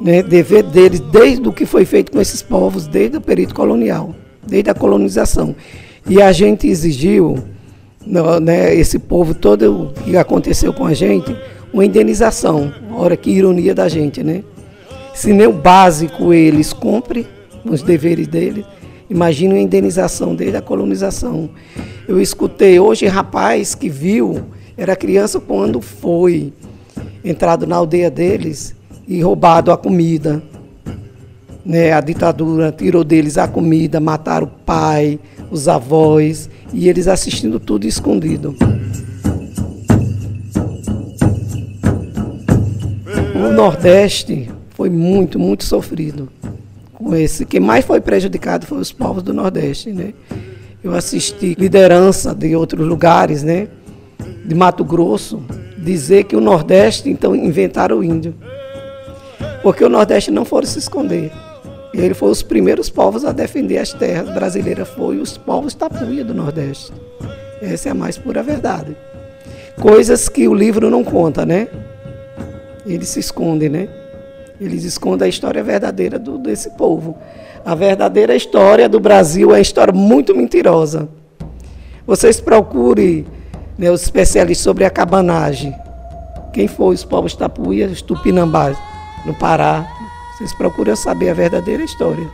né? 0.00 0.24
dever 0.24 0.64
deles, 0.64 0.98
desde 0.98 1.48
o 1.48 1.52
que 1.52 1.64
foi 1.64 1.84
feito 1.84 2.10
com 2.10 2.20
esses 2.20 2.42
povos, 2.42 2.88
desde 2.88 3.16
o 3.16 3.20
período 3.20 3.54
colonial, 3.54 4.12
desde 4.44 4.70
a 4.70 4.74
colonização. 4.74 5.54
E 6.08 6.20
a 6.20 6.32
gente 6.32 6.66
exigiu, 6.66 7.38
né, 8.42 8.74
esse 8.74 8.98
povo 8.98 9.32
todo 9.32 9.72
o 9.72 9.92
que 10.02 10.16
aconteceu 10.16 10.72
com 10.72 10.84
a 10.84 10.92
gente, 10.92 11.34
uma 11.72 11.84
indenização. 11.84 12.74
Olha 12.90 13.16
que 13.16 13.30
ironia 13.30 13.72
da 13.72 13.88
gente, 13.88 14.24
né? 14.24 14.42
Se 15.14 15.32
nem 15.32 15.46
o 15.46 15.52
básico 15.52 16.32
eles 16.32 16.72
cumprem, 16.72 17.24
os 17.64 17.82
deveres 17.82 18.26
deles, 18.26 18.64
Imagina 19.08 19.54
a 19.54 19.60
indenização 19.60 20.34
desde 20.34 20.56
a 20.56 20.62
colonização. 20.62 21.50
Eu 22.08 22.20
escutei 22.20 22.80
hoje 22.80 23.06
rapaz 23.06 23.74
que 23.74 23.88
viu, 23.88 24.42
era 24.76 24.96
criança 24.96 25.38
quando 25.38 25.80
foi 25.80 26.52
entrado 27.22 27.66
na 27.66 27.76
aldeia 27.76 28.10
deles 28.10 28.74
e 29.06 29.20
roubado 29.20 29.70
a 29.70 29.76
comida. 29.76 30.42
Né, 31.64 31.92
a 31.92 32.00
ditadura 32.00 32.70
tirou 32.70 33.02
deles 33.02 33.38
a 33.38 33.48
comida, 33.48 33.98
mataram 33.98 34.46
o 34.46 34.50
pai, 34.50 35.18
os 35.50 35.66
avós, 35.66 36.50
e 36.74 36.90
eles 36.90 37.08
assistindo 37.08 37.58
tudo 37.58 37.86
escondido. 37.86 38.54
O 43.34 43.52
Nordeste 43.52 44.50
foi 44.70 44.90
muito, 44.90 45.38
muito 45.38 45.64
sofrido 45.64 46.28
com 47.04 47.14
esse. 47.14 47.44
Quem 47.44 47.60
mais 47.60 47.84
foi 47.84 48.00
prejudicado 48.00 48.66
foi 48.66 48.78
os 48.78 48.90
povos 48.90 49.22
do 49.22 49.32
Nordeste, 49.32 49.92
né? 49.92 50.14
Eu 50.82 50.94
assisti 50.94 51.54
liderança 51.58 52.34
de 52.34 52.56
outros 52.56 52.86
lugares, 52.86 53.42
né? 53.42 53.68
De 54.44 54.54
Mato 54.54 54.84
Grosso, 54.84 55.42
dizer 55.78 56.24
que 56.24 56.34
o 56.34 56.40
Nordeste, 56.40 57.08
então, 57.10 57.34
inventaram 57.36 57.98
o 57.98 58.04
índio. 58.04 58.34
Porque 59.62 59.84
o 59.84 59.88
Nordeste 59.88 60.30
não 60.30 60.44
foram 60.44 60.66
se 60.66 60.78
esconder. 60.78 61.30
Ele 61.92 62.12
foi 62.12 62.30
os 62.30 62.42
primeiros 62.42 62.90
povos 62.90 63.24
a 63.24 63.32
defender 63.32 63.78
as 63.78 63.92
terras 63.92 64.28
brasileiras, 64.30 64.88
foi 64.88 65.18
os 65.18 65.38
povos 65.38 65.74
tapuia 65.74 66.24
do 66.24 66.34
Nordeste. 66.34 66.92
Essa 67.62 67.90
é 67.90 67.92
a 67.92 67.94
mais 67.94 68.18
pura 68.18 68.42
verdade. 68.42 68.96
Coisas 69.80 70.28
que 70.28 70.48
o 70.48 70.54
livro 70.54 70.90
não 70.90 71.04
conta, 71.04 71.46
né? 71.46 71.68
Ele 72.84 73.04
se 73.04 73.20
esconde, 73.20 73.68
né? 73.68 73.88
Eles 74.60 74.84
escondem 74.84 75.26
a 75.26 75.28
história 75.28 75.62
verdadeira 75.62 76.18
do, 76.18 76.38
desse 76.38 76.70
povo. 76.70 77.16
A 77.64 77.74
verdadeira 77.74 78.36
história 78.36 78.88
do 78.88 79.00
Brasil 79.00 79.50
é 79.50 79.54
uma 79.54 79.60
história 79.60 79.92
muito 79.92 80.34
mentirosa. 80.34 81.08
Vocês 82.06 82.40
procurem 82.40 83.26
né, 83.76 83.90
os 83.90 84.02
especialistas 84.02 84.62
sobre 84.62 84.84
a 84.84 84.90
cabanagem. 84.90 85.74
Quem 86.52 86.68
foi 86.68 86.94
os 86.94 87.04
povos 87.04 87.34
tapuias, 87.34 87.90
os 87.90 88.02
tupinambás, 88.02 88.78
no 89.26 89.34
Pará. 89.34 89.84
Vocês 90.32 90.52
procuram 90.52 90.94
saber 90.94 91.30
a 91.30 91.34
verdadeira 91.34 91.82
história. 91.82 92.28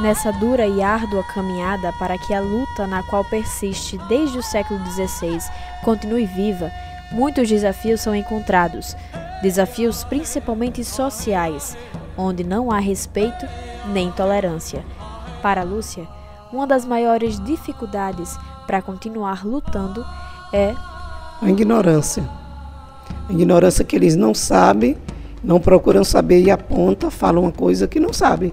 Nessa 0.00 0.32
dura 0.32 0.66
e 0.66 0.82
árdua 0.82 1.22
caminhada 1.24 1.92
para 1.98 2.16
que 2.16 2.32
a 2.32 2.40
luta 2.40 2.86
na 2.86 3.02
qual 3.02 3.24
persiste 3.24 3.98
desde 4.08 4.38
o 4.38 4.42
século 4.42 4.80
XVI 4.86 5.38
continue 5.84 6.24
viva, 6.24 6.70
muitos 7.10 7.48
desafios 7.48 8.00
são 8.00 8.14
encontrados, 8.14 8.96
desafios 9.42 10.04
principalmente 10.04 10.84
sociais, 10.84 11.76
onde 12.16 12.44
não 12.44 12.70
há 12.70 12.78
respeito 12.78 13.46
nem 13.92 14.10
tolerância. 14.12 14.84
Para 15.42 15.62
Lúcia, 15.62 16.06
uma 16.52 16.66
das 16.66 16.84
maiores 16.84 17.42
dificuldades 17.42 18.36
para 18.66 18.82
continuar 18.82 19.44
lutando 19.44 20.04
é 20.52 20.74
a 21.42 21.48
ignorância. 21.48 22.28
A 23.28 23.32
ignorância 23.32 23.84
que 23.84 23.96
eles 23.96 24.14
não 24.14 24.34
sabem, 24.34 24.96
não 25.42 25.58
procuram 25.58 26.04
saber 26.04 26.42
e 26.42 26.50
aponta, 26.50 27.10
falam 27.10 27.44
uma 27.44 27.52
coisa 27.52 27.88
que 27.88 27.98
não 27.98 28.12
sabem. 28.12 28.52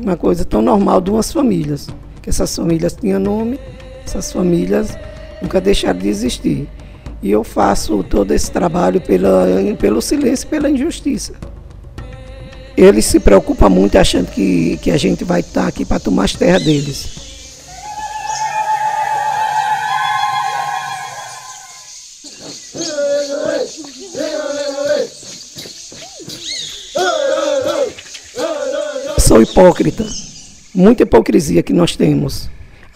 Uma 0.00 0.16
coisa 0.16 0.44
tão 0.44 0.62
normal 0.62 1.00
de 1.00 1.10
umas 1.10 1.32
famílias, 1.32 1.88
que 2.22 2.30
essas 2.30 2.54
famílias 2.54 2.92
tinham 2.92 3.18
nome, 3.18 3.58
essas 4.04 4.32
famílias 4.32 4.96
nunca 5.42 5.60
deixaram 5.60 5.98
de 5.98 6.08
existir. 6.08 6.68
E 7.26 7.30
eu 7.32 7.42
faço 7.42 8.04
todo 8.04 8.30
esse 8.30 8.48
trabalho 8.52 9.00
pela, 9.00 9.48
pelo 9.80 10.00
silêncio 10.00 10.46
e 10.46 10.48
pela 10.48 10.70
injustiça. 10.70 11.32
Eles 12.76 13.04
se 13.04 13.18
preocupam 13.18 13.68
muito 13.68 13.98
achando 13.98 14.30
que, 14.30 14.76
que 14.76 14.92
a 14.92 14.96
gente 14.96 15.24
vai 15.24 15.40
estar 15.40 15.66
aqui 15.66 15.84
para 15.84 15.98
tomar 15.98 16.22
as 16.22 16.34
terras 16.34 16.62
deles. 16.62 17.26
Sou 29.18 29.42
hipócrita, 29.42 30.06
muita 30.72 31.02
hipocrisia 31.02 31.60
que 31.60 31.72
nós 31.72 31.96
temos. 31.96 32.48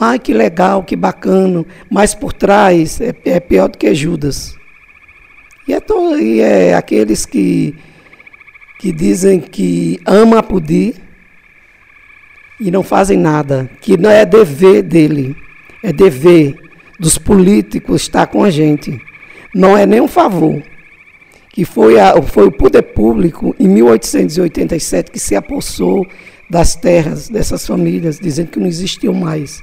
Ai, 0.03 0.19
que 0.19 0.33
legal, 0.33 0.83
que 0.83 0.97
bacana, 0.97 1.63
mas 1.91 2.15
por 2.15 2.33
trás 2.33 2.99
é, 3.03 3.15
é 3.23 3.39
pior 3.39 3.69
do 3.69 3.77
que 3.77 3.95
Judas. 3.95 4.57
E 5.69 5.75
é, 5.75 5.79
to, 5.79 6.17
e 6.19 6.41
é 6.41 6.75
aqueles 6.75 7.27
que, 7.27 7.77
que 8.79 8.93
dizem 8.93 9.39
que 9.39 10.01
ama 10.07 10.39
apudir 10.39 10.95
e 12.59 12.71
não 12.71 12.83
fazem 12.83 13.19
nada, 13.19 13.69
que 13.83 13.99
não 13.99 14.11
é 14.11 14.25
dever 14.25 14.83
dele, 14.83 15.37
é 15.83 15.93
dever 15.93 16.57
dos 16.99 17.19
políticos 17.19 18.01
estar 18.01 18.27
com 18.27 18.43
a 18.43 18.49
gente. 18.49 18.99
Não 19.55 19.77
é 19.77 19.85
nem 19.85 20.01
um 20.01 20.09
favor. 20.09 20.63
Que 21.53 21.67
foi, 21.67 22.01
a, 22.01 22.21
foi 22.23 22.47
o 22.47 22.53
poder 22.53 22.83
público, 22.83 23.55
em 23.61 23.69
1887, 23.69 25.11
que 25.11 25.19
se 25.19 25.37
apossou 25.37 26.07
das 26.49 26.75
terras 26.75 27.29
dessas 27.29 27.67
famílias, 27.67 28.19
dizendo 28.19 28.51
que 28.51 28.59
não 28.59 28.67
existiam 28.67 29.13
mais. 29.13 29.63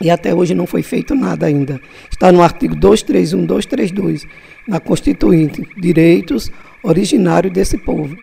E 0.00 0.10
até 0.10 0.34
hoje 0.34 0.54
não 0.54 0.66
foi 0.66 0.82
feito 0.82 1.14
nada 1.14 1.46
ainda. 1.46 1.80
Está 2.10 2.30
no 2.30 2.42
artigo 2.42 2.76
231, 2.76 3.46
232, 3.46 4.26
na 4.66 4.78
Constituinte, 4.78 5.62
direitos 5.76 6.50
originários 6.82 7.52
desse 7.52 7.76
povo. 7.76 8.16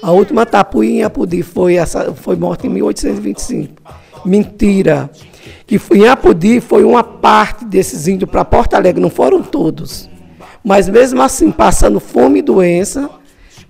A 0.00 0.12
última 0.12 0.46
tapuinha 0.46 1.00
em 1.00 1.02
Apudi 1.02 1.42
foi, 1.42 1.74
essa, 1.74 2.14
foi 2.14 2.36
morta 2.36 2.66
em 2.66 2.70
1825. 2.70 3.82
Mentira 4.28 5.10
que 5.68 5.78
em 5.92 6.08
Apodi 6.08 6.62
foi 6.62 6.82
uma 6.82 7.04
parte 7.04 7.62
desses 7.66 8.08
índios 8.08 8.30
para 8.30 8.42
Porto 8.42 8.72
Alegre, 8.72 9.02
não 9.02 9.10
foram 9.10 9.42
todos. 9.42 10.08
Mas 10.64 10.88
mesmo 10.88 11.20
assim, 11.20 11.50
passando 11.50 12.00
fome 12.00 12.38
e 12.38 12.42
doença, 12.42 13.10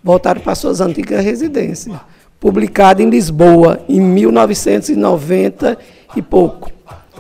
voltaram 0.03 0.41
para 0.41 0.55
suas 0.55 0.81
antigas 0.81 1.25
residências. 1.25 1.97
Publicado 2.39 3.03
em 3.03 3.11
Lisboa 3.11 3.81
em 3.89 4.01
1990 4.01 5.77
e 6.15 6.23
pouco. 6.23 6.71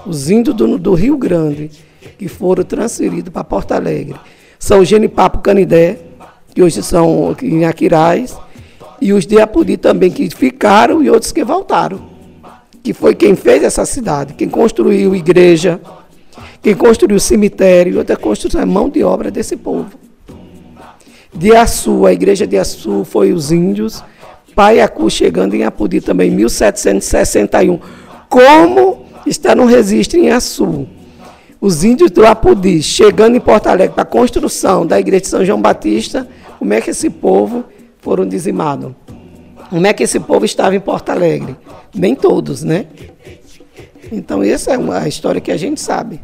Os 0.06 0.30
índios 0.30 0.54
do, 0.54 0.78
do 0.78 0.94
Rio 0.94 1.16
Grande, 1.16 1.72
que 2.16 2.28
foram 2.28 2.62
transferidos 2.62 3.32
para 3.32 3.42
Porto 3.42 3.72
Alegre. 3.72 4.14
São 4.60 4.84
Genipapo 4.84 5.38
Canidé, 5.38 5.98
que 6.54 6.62
hoje 6.62 6.84
são 6.84 7.36
em 7.42 7.64
Aquiraz, 7.64 8.38
e 9.00 9.12
os 9.12 9.26
de 9.26 9.40
Apodi 9.40 9.76
também, 9.76 10.10
que 10.10 10.30
ficaram 10.30 11.02
e 11.02 11.10
outros 11.10 11.32
que 11.32 11.44
voltaram 11.44 12.17
que 12.88 12.94
foi 12.94 13.14
quem 13.14 13.36
fez 13.36 13.62
essa 13.62 13.84
cidade, 13.84 14.32
quem 14.32 14.48
construiu 14.48 15.14
igreja, 15.14 15.78
quem 16.62 16.74
construiu 16.74 17.20
cemitério, 17.20 17.98
outra 17.98 18.16
construção 18.16 18.62
é 18.62 18.64
mão 18.64 18.88
de 18.88 19.04
obra 19.04 19.30
desse 19.30 19.58
povo. 19.58 19.90
De 21.34 21.54
Açu, 21.54 22.06
a 22.06 22.14
igreja 22.14 22.46
de 22.46 22.56
Açu 22.56 23.04
foi 23.04 23.30
os 23.30 23.52
índios, 23.52 24.02
Paiacu 24.54 25.10
chegando 25.10 25.54
em 25.54 25.64
Apudi 25.64 26.00
também, 26.00 26.30
1761. 26.30 27.78
Como 28.26 29.04
está 29.26 29.54
no 29.54 29.66
registro 29.66 30.18
em 30.18 30.30
Açu? 30.30 30.88
Os 31.60 31.84
índios 31.84 32.10
do 32.10 32.24
Apudi 32.24 32.82
chegando 32.82 33.36
em 33.36 33.40
Porto 33.40 33.66
Alegre 33.66 33.92
para 33.92 34.04
a 34.04 34.06
construção 34.06 34.86
da 34.86 34.98
igreja 34.98 35.20
de 35.20 35.28
São 35.28 35.44
João 35.44 35.60
Batista, 35.60 36.26
como 36.58 36.72
é 36.72 36.80
que 36.80 36.88
esse 36.88 37.10
povo 37.10 37.66
foram 38.00 38.26
dizimados? 38.26 38.92
Como 39.70 39.86
é 39.86 39.92
que 39.92 40.02
esse 40.02 40.18
povo 40.18 40.46
estava 40.46 40.74
em 40.74 40.80
Porto 40.80 41.10
Alegre? 41.10 41.54
Nem 41.94 42.14
todos, 42.14 42.62
né? 42.62 42.86
Então, 44.10 44.42
essa 44.42 44.72
é 44.72 44.78
uma 44.78 45.06
história 45.06 45.40
que 45.40 45.52
a 45.52 45.56
gente 45.56 45.78
sabe. 45.80 46.20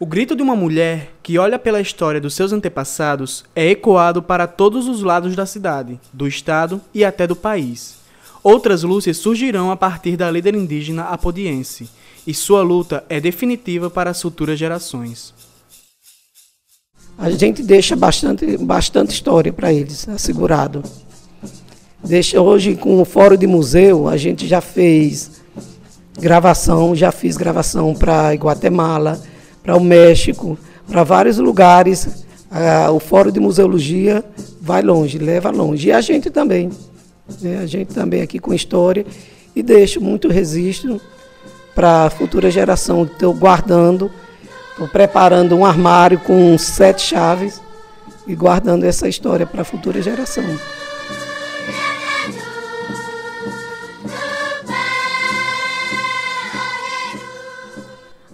O 0.00 0.06
grito 0.06 0.34
de 0.34 0.42
uma 0.42 0.56
mulher 0.56 1.12
que 1.22 1.38
olha 1.38 1.58
pela 1.58 1.80
história 1.80 2.20
dos 2.20 2.34
seus 2.34 2.52
antepassados 2.52 3.44
é 3.54 3.70
ecoado 3.70 4.22
para 4.22 4.46
todos 4.46 4.88
os 4.88 5.02
lados 5.02 5.36
da 5.36 5.44
cidade, 5.44 6.00
do 6.12 6.26
estado 6.26 6.80
e 6.94 7.04
até 7.04 7.26
do 7.26 7.36
país. 7.36 7.96
Outras 8.42 8.82
luzes 8.82 9.16
surgirão 9.16 9.70
a 9.70 9.76
partir 9.76 10.16
da 10.16 10.30
líder 10.30 10.54
indígena 10.54 11.04
apodiense, 11.04 11.88
e 12.26 12.32
sua 12.32 12.62
luta 12.62 13.04
é 13.08 13.20
definitiva 13.20 13.90
para 13.90 14.10
as 14.10 14.20
futuras 14.20 14.58
gerações. 14.58 15.34
A 17.16 17.30
gente 17.30 17.62
deixa 17.62 17.94
bastante, 17.94 18.56
bastante 18.56 19.12
história 19.12 19.52
para 19.52 19.72
eles, 19.72 20.08
assegurado. 20.08 20.82
Deixa, 22.02 22.40
hoje, 22.40 22.74
com 22.74 23.00
o 23.00 23.04
Fórum 23.04 23.36
de 23.36 23.46
Museu, 23.46 24.08
a 24.08 24.16
gente 24.16 24.46
já 24.46 24.60
fez 24.60 25.42
gravação, 26.18 26.94
já 26.94 27.12
fiz 27.12 27.36
gravação 27.36 27.94
para 27.94 28.32
Guatemala, 28.34 29.20
para 29.62 29.76
o 29.76 29.80
México, 29.80 30.58
para 30.86 31.04
vários 31.04 31.38
lugares. 31.38 32.24
Ah, 32.50 32.90
o 32.90 33.00
Fórum 33.00 33.30
de 33.30 33.40
Museologia 33.40 34.24
vai 34.60 34.82
longe, 34.82 35.18
leva 35.18 35.50
longe. 35.50 35.88
E 35.88 35.92
a 35.92 36.00
gente 36.00 36.30
também. 36.30 36.70
Né? 37.40 37.58
A 37.58 37.66
gente 37.66 37.94
também 37.94 38.22
aqui 38.22 38.38
com 38.38 38.52
história. 38.52 39.06
E 39.56 39.62
deixo 39.62 40.00
muito 40.00 40.28
registro 40.28 41.00
para 41.74 42.04
a 42.04 42.10
futura 42.10 42.50
geração. 42.50 43.04
Estou 43.04 43.34
guardando, 43.34 44.10
estou 44.70 44.88
preparando 44.88 45.56
um 45.56 45.64
armário 45.64 46.18
com 46.20 46.56
sete 46.56 47.02
chaves 47.02 47.60
e 48.26 48.34
guardando 48.34 48.84
essa 48.84 49.08
história 49.08 49.46
para 49.46 49.62
a 49.62 49.64
futura 49.64 50.00
geração. 50.00 50.44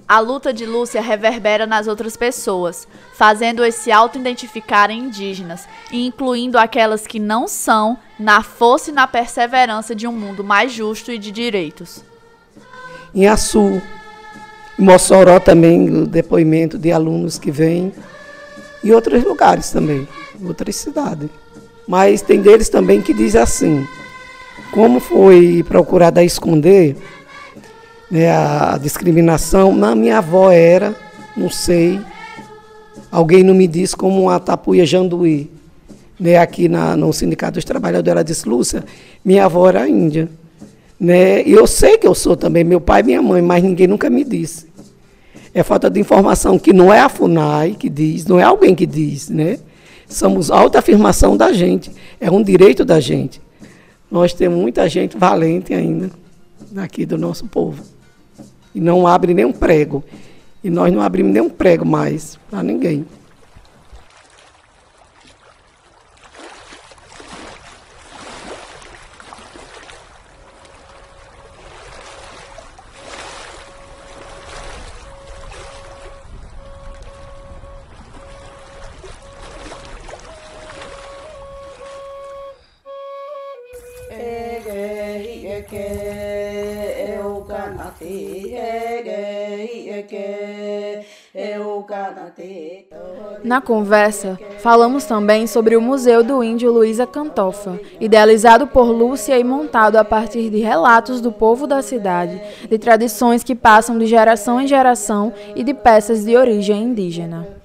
A 0.06 0.18
luta 0.18 0.52
de 0.52 0.66
Lúcia 0.66 1.00
reverbera 1.00 1.68
nas 1.68 1.86
outras 1.86 2.16
pessoas, 2.16 2.88
fazendo-as 3.14 3.76
se 3.76 3.92
auto-identificarem 3.92 4.98
indígenas 4.98 5.68
e 5.92 6.04
incluindo 6.04 6.58
aquelas 6.58 7.06
que 7.06 7.20
não 7.20 7.46
são, 7.46 7.96
na 8.18 8.42
força 8.42 8.90
e 8.90 8.92
na 8.92 9.06
perseverança 9.06 9.94
de 9.94 10.08
um 10.08 10.12
mundo 10.12 10.42
mais 10.42 10.72
justo 10.72 11.12
e 11.12 11.18
de 11.18 11.30
direitos 11.30 12.09
em 13.14 13.26
Açu, 13.26 13.80
em 14.78 14.82
Mossoró 14.82 15.38
também, 15.40 15.90
o 15.90 16.06
depoimento 16.06 16.78
de 16.78 16.92
alunos 16.92 17.38
que 17.38 17.50
vêm, 17.50 17.92
e 18.82 18.92
outros 18.92 19.22
lugares 19.24 19.70
também, 19.70 20.08
outras 20.44 20.76
cidades. 20.76 21.28
Mas 21.86 22.22
tem 22.22 22.40
deles 22.40 22.68
também 22.68 23.02
que 23.02 23.12
diz 23.12 23.36
assim, 23.36 23.86
como 24.72 25.00
foi 25.00 25.64
procurada 25.66 26.22
esconder 26.22 26.96
né, 28.10 28.30
a 28.30 28.78
discriminação, 28.80 29.74
na 29.74 29.94
minha 29.94 30.18
avó 30.18 30.50
era, 30.50 30.94
não 31.36 31.48
sei, 31.48 32.00
alguém 33.10 33.42
não 33.44 33.54
me 33.54 33.66
disse 33.66 33.96
como 33.96 34.22
uma 34.22 34.40
tapuia 34.40 34.84
janduí, 34.84 35.50
né, 36.18 36.36
aqui 36.36 36.68
na, 36.68 36.96
no 36.96 37.12
Sindicato 37.12 37.54
dos 37.54 37.64
Trabalhadores, 37.64 38.10
ela 38.10 38.24
disse, 38.24 38.48
Lúcia, 38.48 38.84
minha 39.24 39.44
avó 39.44 39.68
era 39.68 39.88
índia. 39.88 40.28
Né? 41.00 41.40
Eu 41.42 41.66
sei 41.66 41.96
que 41.96 42.06
eu 42.06 42.14
sou 42.14 42.36
também 42.36 42.62
meu 42.62 42.80
pai 42.80 43.00
e 43.00 43.04
minha 43.04 43.22
mãe, 43.22 43.40
mas 43.40 43.64
ninguém 43.64 43.86
nunca 43.86 44.10
me 44.10 44.22
disse. 44.22 44.66
É 45.54 45.62
falta 45.62 45.88
de 45.88 45.98
informação 45.98 46.58
que 46.58 46.72
não 46.72 46.92
é 46.92 47.00
a 47.00 47.08
FUNAI 47.08 47.70
que 47.72 47.88
diz, 47.88 48.26
não 48.26 48.38
é 48.38 48.42
alguém 48.42 48.74
que 48.74 48.84
diz, 48.84 49.30
né? 49.30 49.58
Somos 50.06 50.50
autoafirmação 50.50 51.36
da 51.36 51.52
gente, 51.52 51.90
é 52.20 52.30
um 52.30 52.42
direito 52.42 52.84
da 52.84 53.00
gente. 53.00 53.40
Nós 54.10 54.34
temos 54.34 54.60
muita 54.60 54.88
gente 54.88 55.16
valente 55.16 55.72
ainda 55.72 56.10
aqui 56.76 57.06
do 57.06 57.16
nosso 57.16 57.46
povo. 57.46 57.82
E 58.74 58.80
não 58.80 59.06
abre 59.06 59.32
nem 59.32 59.44
um 59.44 59.52
prego. 59.52 60.04
E 60.62 60.68
nós 60.68 60.92
não 60.92 61.00
abrimos 61.00 61.32
nem 61.32 61.42
um 61.42 61.48
prego 61.48 61.84
mais 61.84 62.38
para 62.50 62.62
ninguém. 62.62 63.06
Na 93.44 93.60
conversa, 93.60 94.38
falamos 94.58 95.04
também 95.04 95.46
sobre 95.46 95.76
o 95.76 95.80
Museu 95.80 96.22
do 96.22 96.42
Índio 96.42 96.72
Luísa 96.72 97.06
Cantofa, 97.06 97.78
idealizado 98.00 98.66
por 98.66 98.84
Lúcia 98.84 99.38
e 99.38 99.44
montado 99.44 99.96
a 99.96 100.04
partir 100.04 100.50
de 100.50 100.58
relatos 100.58 101.20
do 101.20 101.30
povo 101.32 101.66
da 101.66 101.82
cidade, 101.82 102.40
de 102.68 102.78
tradições 102.78 103.44
que 103.44 103.54
passam 103.54 103.98
de 103.98 104.06
geração 104.06 104.60
em 104.60 104.66
geração 104.66 105.32
e 105.54 105.62
de 105.62 105.72
peças 105.72 106.24
de 106.24 106.36
origem 106.36 106.82
indígena. 106.82 107.59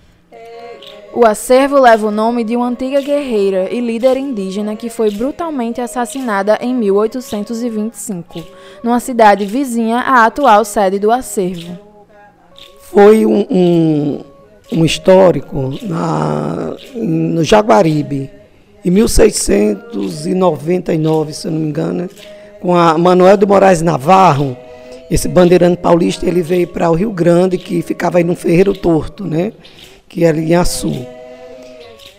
O 1.16 1.26
acervo 1.26 1.80
leva 1.80 2.06
o 2.08 2.12
nome 2.12 2.44
de 2.44 2.58
uma 2.58 2.68
antiga 2.68 3.00
guerreira 3.00 3.74
e 3.74 3.80
líder 3.80 4.18
indígena 4.18 4.76
que 4.76 4.90
foi 4.90 5.10
brutalmente 5.10 5.80
assassinada 5.80 6.58
em 6.60 6.76
1825, 6.76 8.44
numa 8.84 9.00
cidade 9.00 9.46
vizinha 9.46 10.00
à 10.00 10.26
atual 10.26 10.66
sede 10.66 11.00
do 11.00 11.10
acervo. 11.10 11.80
Foi 12.82 13.26
um, 13.26 13.46
um, 13.50 14.20
um 14.74 14.84
histórico 14.84 15.74
na, 15.84 16.76
no 16.94 17.46
Jaguaribe, 17.46 18.30
em 18.84 18.92
1699, 18.92 21.32
se 21.32 21.48
não 21.48 21.58
me 21.58 21.70
engano, 21.70 22.10
com 22.60 22.76
a 22.76 22.98
Manuel 22.98 23.38
de 23.38 23.46
Moraes 23.46 23.82
Navarro, 23.82 24.58
esse 25.10 25.30
bandeirante 25.30 25.78
paulista, 25.78 26.26
ele 26.26 26.42
veio 26.42 26.68
para 26.68 26.92
o 26.92 26.94
Rio 26.94 27.12
Grande, 27.12 27.58
que 27.58 27.82
ficava 27.82 28.18
aí 28.18 28.26
no 28.26 28.36
Ferreiro 28.36 28.74
Torto, 28.74 29.24
né? 29.24 29.54
Que 30.08 30.24
era 30.24 30.38
em 30.38 30.56
Açu. 30.56 31.06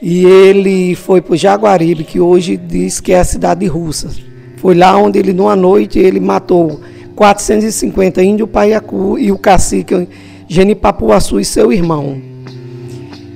E 0.01 0.25
ele 0.25 0.95
foi 0.95 1.21
para 1.21 1.33
o 1.33 1.37
Jaguaribe, 1.37 2.05
que 2.05 2.21
hoje 2.21 2.57
diz 2.57 3.01
que 3.01 3.13
é 3.13 3.21
a 3.21 3.25
cidade 3.25 3.61
de 3.61 3.67
Russas. 3.67 4.21
Foi 4.57 4.75
lá 4.75 4.97
onde 4.97 5.19
ele, 5.19 5.33
numa 5.33 5.57
noite, 5.57 5.99
ele 5.99 6.21
matou 6.21 6.81
450 7.15 8.23
índios 8.23 8.49
Paiacu 8.51 9.19
e 9.19 9.33
o 9.33 9.39
cacique 9.39 10.07
Genipapuaçu 10.49 11.41
e 11.41 11.45
seu 11.45 11.73
irmão. 11.73 12.21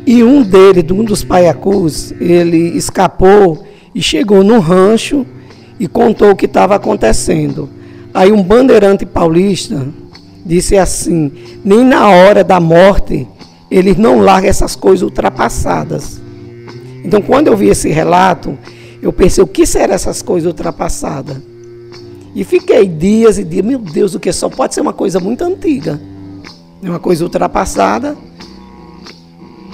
E 0.06 0.22
um 0.22 0.42
deles, 0.42 0.84
um 0.90 1.04
dos 1.04 1.24
Paiacus, 1.24 2.12
ele 2.20 2.76
escapou 2.76 3.64
e 3.94 4.02
chegou 4.02 4.44
no 4.44 4.58
rancho 4.58 5.26
e 5.78 5.86
contou 5.86 6.30
o 6.30 6.36
que 6.36 6.46
estava 6.46 6.74
acontecendo. 6.74 7.68
Aí 8.12 8.30
um 8.32 8.42
bandeirante 8.42 9.06
paulista 9.06 9.86
disse 10.44 10.76
assim: 10.76 11.32
nem 11.64 11.84
na 11.84 12.08
hora 12.08 12.42
da 12.42 12.60
morte 12.60 13.26
eles 13.70 13.96
não 13.96 14.20
largam 14.20 14.50
essas 14.50 14.74
coisas 14.74 15.02
ultrapassadas. 15.02 16.20
Então, 17.04 17.22
quando 17.22 17.46
eu 17.46 17.56
vi 17.56 17.68
esse 17.68 17.88
relato, 17.88 18.58
eu 19.00 19.12
pensei: 19.12 19.42
o 19.42 19.46
que 19.46 19.64
serão 19.64 19.94
essas 19.94 20.22
coisas 20.22 20.46
ultrapassadas? 20.46 21.36
E 22.34 22.44
fiquei 22.44 22.86
dias 22.86 23.38
e 23.38 23.44
dias, 23.44 23.64
meu 23.64 23.78
Deus, 23.78 24.14
o 24.14 24.20
que 24.20 24.32
só 24.32 24.48
pode 24.48 24.74
ser 24.74 24.80
uma 24.80 24.92
coisa 24.92 25.18
muito 25.18 25.42
antiga, 25.42 26.00
uma 26.82 26.98
coisa 26.98 27.24
ultrapassada. 27.24 28.16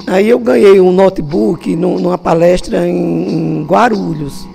Aí 0.06 0.28
eu 0.28 0.38
ganhei 0.38 0.80
um 0.80 0.92
notebook 0.92 1.74
numa 1.74 2.16
palestra 2.16 2.87
em, 2.87 3.64
Guarulhos. 3.64 4.46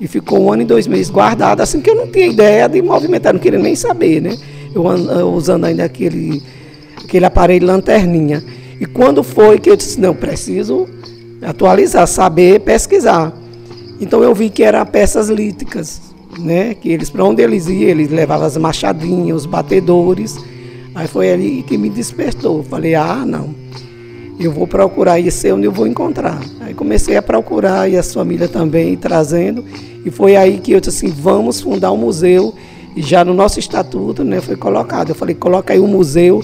E 0.00 0.06
ficou 0.06 0.40
um 0.40 0.52
ano 0.52 0.62
e 0.62 0.64
dois 0.64 0.86
meses 0.86 1.10
guardado, 1.10 1.60
assim 1.60 1.80
que 1.80 1.90
eu 1.90 1.94
não 1.96 2.06
tinha 2.06 2.28
ideia 2.28 2.68
de 2.68 2.80
movimentar, 2.80 3.32
não 3.32 3.40
queria 3.40 3.58
nem 3.58 3.74
saber, 3.74 4.22
né? 4.22 4.36
Eu 4.72 4.84
usando 5.32 5.64
ainda 5.64 5.84
aquele, 5.84 6.40
aquele 7.02 7.24
aparelho 7.24 7.66
lanterninha. 7.66 8.44
E 8.80 8.86
quando 8.86 9.22
foi 9.22 9.58
que 9.58 9.70
eu 9.70 9.76
disse, 9.76 10.00
não, 10.00 10.14
preciso 10.14 10.88
atualizar, 11.42 12.06
saber 12.06 12.60
pesquisar. 12.60 13.32
Então 14.00 14.22
eu 14.22 14.34
vi 14.34 14.50
que 14.50 14.62
eram 14.62 14.84
peças 14.86 15.28
líticas, 15.28 16.00
né? 16.38 16.74
Que 16.74 16.90
eles, 16.90 17.10
para 17.10 17.24
onde 17.24 17.42
eles 17.42 17.66
iam, 17.66 17.88
eles 17.88 18.10
levavam 18.10 18.46
as 18.46 18.56
machadinhas, 18.56 19.38
os 19.38 19.46
batedores. 19.46 20.36
Aí 20.94 21.08
foi 21.08 21.32
ali 21.32 21.62
que 21.62 21.76
me 21.76 21.90
despertou. 21.90 22.62
Falei, 22.62 22.94
ah, 22.94 23.24
não, 23.26 23.54
eu 24.38 24.52
vou 24.52 24.66
procurar 24.66 25.18
e 25.18 25.30
sei 25.30 25.52
onde 25.52 25.66
eu 25.66 25.72
vou 25.72 25.86
encontrar. 25.86 26.40
Aí 26.60 26.74
comecei 26.74 27.16
a 27.16 27.22
procurar 27.22 27.90
e 27.90 27.96
a 27.96 28.02
família 28.02 28.46
também 28.46 28.96
trazendo. 28.96 29.64
E 30.04 30.10
foi 30.10 30.36
aí 30.36 30.58
que 30.58 30.72
eu 30.72 30.80
disse 30.80 31.06
assim, 31.06 31.14
vamos 31.14 31.60
fundar 31.60 31.90
um 31.90 31.96
museu. 31.96 32.54
E 32.94 33.02
já 33.02 33.24
no 33.24 33.34
nosso 33.34 33.58
estatuto 33.58 34.22
né, 34.22 34.40
foi 34.40 34.56
colocado. 34.56 35.10
Eu 35.10 35.14
falei, 35.14 35.34
coloca 35.34 35.72
aí 35.72 35.80
um 35.80 35.88
museu 35.88 36.40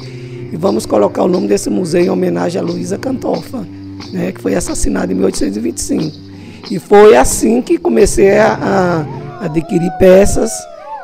e 0.55 0.57
vamos 0.57 0.87
colocar 0.87 1.25
o 1.25 1.29
nome 1.29 1.49
desse 1.49 1.69
museu 1.69 2.01
em 2.01 2.09
homenagem 2.09 2.61
a 2.61 2.65
Luísa 2.65 2.97
Cantofa, 2.97 3.67
né, 4.13 4.31
que 4.31 4.41
foi 4.41 4.55
assassinada 4.55 5.11
em 5.11 5.17
1825. 5.17 6.17
E 6.71 6.79
foi 6.79 7.17
assim 7.17 7.61
que 7.61 7.77
comecei 7.77 8.39
a, 8.39 8.55
a 9.41 9.47
adquirir 9.47 9.91
peças 9.99 10.53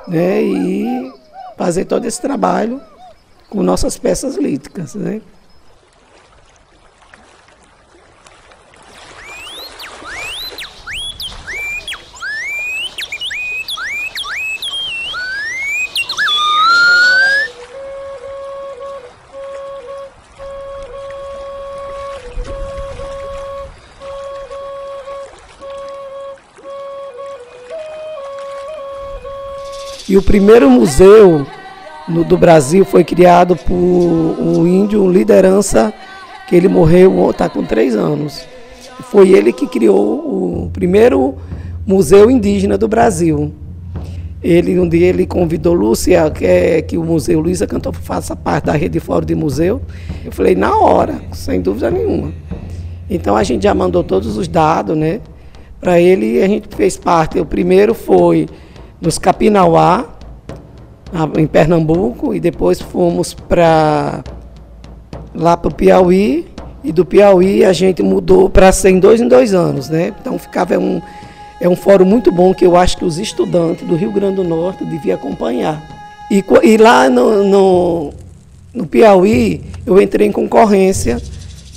né, 0.06 0.40
e 0.40 1.12
fazer 1.58 1.84
todo 1.84 2.04
esse 2.04 2.22
trabalho 2.22 2.80
com 3.48 3.60
nossas 3.60 3.98
peças 3.98 4.36
líticas. 4.36 4.94
Né. 4.94 5.20
E 30.10 30.16
o 30.16 30.22
primeiro 30.22 30.68
museu 30.68 31.46
no, 32.08 32.24
do 32.24 32.36
Brasil 32.36 32.84
foi 32.84 33.04
criado 33.04 33.54
por 33.54 33.76
um 33.76 34.66
índio, 34.66 35.04
um 35.04 35.08
liderança, 35.08 35.94
que 36.48 36.56
ele 36.56 36.66
morreu, 36.66 37.30
está 37.30 37.48
com 37.48 37.64
três 37.64 37.94
anos. 37.94 38.44
Foi 39.02 39.30
ele 39.30 39.52
que 39.52 39.68
criou 39.68 40.64
o 40.64 40.70
primeiro 40.72 41.36
museu 41.86 42.28
indígena 42.28 42.76
do 42.76 42.88
Brasil. 42.88 43.52
Ele 44.42 44.80
um 44.80 44.88
dia 44.88 45.06
ele 45.06 45.26
convidou 45.26 45.74
Lúcia, 45.74 46.28
que, 46.28 46.44
é, 46.44 46.82
que 46.82 46.98
o 46.98 47.04
Museu 47.04 47.38
Luísa 47.38 47.64
Cantor 47.68 47.94
faça 47.94 48.34
parte 48.34 48.64
da 48.64 48.72
rede 48.72 48.98
Fórum 48.98 49.24
de 49.24 49.36
Museu. 49.36 49.80
Eu 50.24 50.32
falei, 50.32 50.56
na 50.56 50.76
hora, 50.76 51.20
sem 51.30 51.60
dúvida 51.60 51.88
nenhuma. 51.88 52.32
Então 53.08 53.36
a 53.36 53.44
gente 53.44 53.62
já 53.62 53.74
mandou 53.74 54.02
todos 54.02 54.36
os 54.36 54.48
dados, 54.48 54.96
né? 54.96 55.20
Para 55.80 56.00
ele 56.00 56.42
a 56.42 56.48
gente 56.48 56.66
fez 56.74 56.96
parte. 56.96 57.38
O 57.38 57.46
primeiro 57.46 57.94
foi 57.94 58.48
nos 59.00 59.18
Capinauá, 59.18 60.06
em 61.36 61.46
Pernambuco, 61.46 62.34
e 62.34 62.40
depois 62.40 62.80
fomos 62.80 63.34
para 63.34 64.22
lá 65.34 65.56
para 65.56 65.68
o 65.68 65.74
Piauí, 65.74 66.46
e 66.82 66.92
do 66.92 67.04
Piauí 67.04 67.64
a 67.64 67.72
gente 67.72 68.02
mudou 68.02 68.48
para 68.48 68.72
ser 68.72 68.90
em 68.90 68.98
dois 68.98 69.20
em 69.20 69.28
dois 69.28 69.54
anos, 69.54 69.88
né? 69.88 70.12
Então 70.20 70.38
ficava 70.38 70.78
um, 70.78 71.00
é 71.60 71.68
um 71.68 71.76
fórum 71.76 72.04
muito 72.04 72.32
bom 72.32 72.54
que 72.54 72.64
eu 72.64 72.76
acho 72.76 72.96
que 72.96 73.04
os 73.04 73.18
estudantes 73.18 73.86
do 73.86 73.94
Rio 73.94 74.12
Grande 74.12 74.36
do 74.36 74.44
Norte 74.44 74.84
deviam 74.84 75.16
acompanhar. 75.16 75.82
E, 76.30 76.44
e 76.62 76.76
lá 76.76 77.10
no, 77.10 77.44
no, 77.44 78.10
no 78.72 78.86
Piauí 78.86 79.62
eu 79.84 80.00
entrei 80.00 80.26
em 80.26 80.32
concorrência 80.32 81.20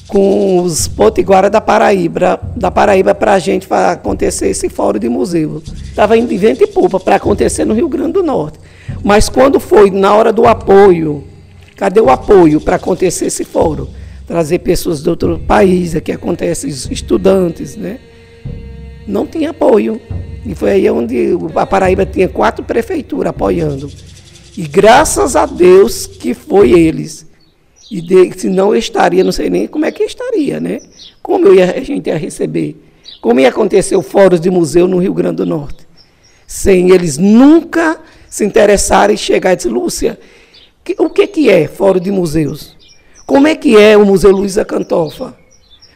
com 0.07 0.61
os 0.61 0.87
potiguara 0.87 1.49
da 1.49 1.61
Paraíba, 1.61 2.39
da 2.55 2.69
Paraíba 2.69 3.15
para 3.15 3.33
a 3.33 3.39
gente 3.39 3.67
acontecer 3.71 4.49
esse 4.49 4.69
fórum 4.69 4.99
de 4.99 5.09
museu. 5.09 5.61
Estava 5.83 6.17
indo 6.17 6.27
de 6.27 6.37
vento 6.37 6.63
e 6.63 6.67
poupa 6.67 6.99
para 6.99 7.15
acontecer 7.15 7.65
no 7.65 7.73
Rio 7.73 7.87
Grande 7.87 8.13
do 8.13 8.23
Norte. 8.23 8.59
Mas 9.03 9.29
quando 9.29 9.59
foi 9.59 9.89
na 9.89 10.13
hora 10.13 10.31
do 10.31 10.45
apoio, 10.45 11.23
cadê 11.75 12.01
o 12.01 12.09
apoio 12.09 12.59
para 12.59 12.75
acontecer 12.75 13.27
esse 13.27 13.43
fórum? 13.43 13.87
Trazer 14.27 14.59
pessoas 14.59 15.01
de 15.01 15.09
outro 15.09 15.39
país, 15.39 15.95
aqui 15.95 16.11
acontece 16.11 16.67
estudantes, 16.67 17.75
né? 17.75 17.99
Não 19.07 19.25
tinha 19.25 19.49
apoio. 19.49 19.99
E 20.45 20.53
foi 20.55 20.71
aí 20.71 20.89
onde 20.89 21.37
a 21.55 21.65
Paraíba 21.65 22.05
tinha 22.05 22.27
quatro 22.27 22.63
prefeituras 22.63 23.29
apoiando. 23.29 23.89
E 24.57 24.67
graças 24.67 25.35
a 25.35 25.45
Deus 25.45 26.05
que 26.05 26.33
foi 26.33 26.71
eles 26.71 27.25
e 27.89 28.01
de, 28.01 28.31
se 28.39 28.49
não 28.49 28.75
estaria, 28.75 29.23
não 29.23 29.31
sei 29.31 29.49
nem 29.49 29.67
como 29.67 29.85
é 29.85 29.91
que 29.91 30.03
estaria, 30.03 30.59
né? 30.59 30.79
Como 31.21 31.47
eu 31.47 31.55
ia, 31.55 31.75
a 31.77 31.81
gente 31.81 32.07
ia 32.07 32.17
receber? 32.17 32.75
Como 33.21 33.39
ia 33.39 33.49
acontecer 33.49 33.95
o 33.95 34.01
Fórum 34.01 34.37
de 34.37 34.49
Museu 34.49 34.87
no 34.87 34.97
Rio 34.97 35.13
Grande 35.13 35.37
do 35.37 35.45
Norte? 35.45 35.87
Sem 36.47 36.91
eles 36.91 37.17
nunca 37.17 37.99
se 38.29 38.43
interessarem 38.43 39.15
e 39.15 39.17
chegar 39.17 39.53
e 39.53 39.55
dizer, 39.55 39.69
Lúcia, 39.69 40.19
que, 40.83 40.95
o 40.99 41.09
que, 41.09 41.27
que 41.27 41.49
é 41.49 41.67
Fórum 41.67 41.99
de 41.99 42.11
Museus? 42.11 42.75
Como 43.25 43.47
é 43.47 43.55
que 43.55 43.77
é 43.77 43.95
o 43.95 44.05
Museu 44.05 44.31
Luiza 44.31 44.65
Cantofa? 44.65 45.35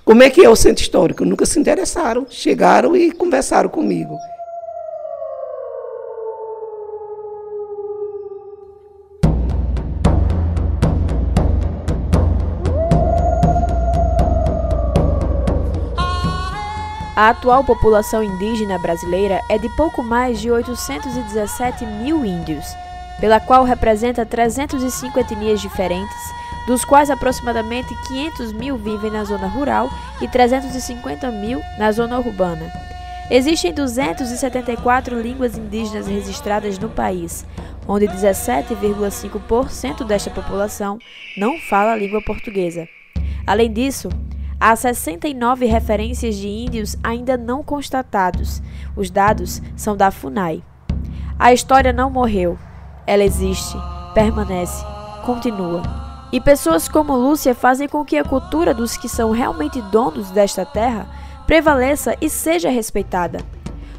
Como 0.06 0.24
é 0.24 0.30
que 0.30 0.42
é 0.42 0.50
o 0.50 0.56
Centro 0.56 0.82
Histórico? 0.82 1.26
Nunca 1.26 1.46
se 1.46 1.60
interessaram, 1.60 2.26
chegaram 2.30 2.96
e 2.96 3.12
conversaram 3.12 3.68
comigo. 3.68 4.18
A 17.18 17.30
atual 17.30 17.64
população 17.64 18.22
indígena 18.22 18.78
brasileira 18.78 19.42
é 19.50 19.58
de 19.58 19.68
pouco 19.70 20.04
mais 20.04 20.40
de 20.40 20.52
817 20.52 21.84
mil 21.84 22.24
índios, 22.24 22.64
pela 23.20 23.40
qual 23.40 23.64
representa 23.64 24.24
305 24.24 25.20
etnias 25.20 25.60
diferentes, 25.60 26.16
dos 26.68 26.86
quais 26.86 27.10
aproximadamente 27.10 27.92
500 28.08 28.54
mil 28.54 28.78
vivem 28.78 29.10
na 29.10 29.24
zona 29.24 29.48
rural 29.48 29.90
e 30.22 30.28
350 30.28 31.32
mil 31.32 31.60
na 31.80 31.92
zona 31.92 32.20
urbana. 32.20 32.72
Existem 33.32 33.74
274 33.74 35.20
línguas 35.20 35.58
indígenas 35.58 36.06
registradas 36.06 36.78
no 36.78 36.88
país, 36.88 37.48
onde 37.88 38.08
17,5% 38.08 40.04
desta 40.04 40.30
população 40.30 41.00
não 41.36 41.58
fala 41.62 41.94
a 41.94 41.98
língua 41.98 42.22
portuguesa. 42.22 42.88
Além 43.48 43.74
disso, 43.74 44.08
há 44.60 44.76
69 44.76 45.66
referências 45.66 46.36
de 46.36 46.48
índios 46.48 46.96
ainda 47.04 47.38
não 47.38 47.64
constatados. 47.64 48.62
Os 48.96 49.10
dados 49.10 49.62
são 49.76 49.96
da 49.96 50.12
FUNAI. 50.12 50.64
A 51.38 51.54
história 51.54 51.94
não 51.94 52.10
morreu. 52.10 52.58
Ela 53.06 53.24
existe, 53.24 53.78
permanece, 54.14 54.84
continua. 55.26 55.84
E 56.32 56.42
pessoas 56.42 56.90
como 56.90 57.16
Lúcia 57.16 57.56
fazem 57.56 57.88
com 57.88 58.04
que 58.04 58.18
a 58.18 58.24
cultura 58.24 58.74
dos 58.74 58.98
que 58.98 59.08
são 59.08 59.32
realmente 59.32 59.82
donos 59.82 60.30
desta 60.32 60.66
terra 60.66 61.08
prevaleça 61.46 62.16
e 62.20 62.30
seja 62.30 62.70
respeitada. 62.70 63.40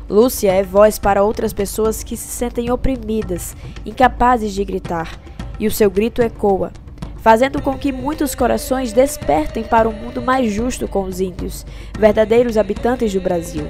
Lúcia 0.09 0.53
é 0.53 0.63
voz 0.63 0.99
para 0.99 1.23
outras 1.23 1.53
pessoas 1.53 2.03
que 2.03 2.17
se 2.17 2.29
sentem 2.29 2.71
oprimidas, 2.71 3.57
incapazes 3.85 4.53
de 4.53 4.65
gritar, 4.65 5.19
e 5.59 5.67
o 5.67 5.71
seu 5.71 5.91
grito 5.91 6.23
ecoa, 6.23 6.73
fazendo 7.29 7.61
com 7.61 7.77
que 7.77 7.93
muitos 7.93 8.35
corações 8.35 8.91
despertem 8.91 9.63
para 9.63 9.87
um 9.87 9.93
mundo 9.93 10.23
mais 10.23 10.51
justo 10.51 10.89
com 10.89 11.03
os 11.03 11.21
índios, 11.21 11.67
verdadeiros 11.99 12.57
habitantes 12.57 13.13
do 13.13 13.21
Brasil. 13.21 13.67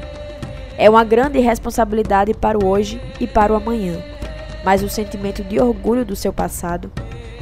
É 0.79 0.89
uma 0.89 1.03
grande 1.03 1.41
responsabilidade 1.41 2.33
para 2.35 2.57
o 2.57 2.65
hoje 2.65 3.01
e 3.19 3.27
para 3.27 3.53
o 3.53 3.57
amanhã, 3.57 4.01
mas 4.65 4.81
o 4.85 4.89
sentimento 4.89 5.43
de 5.43 5.61
orgulho 5.61 6.05
do 6.05 6.15
seu 6.15 6.33
passado, 6.33 6.89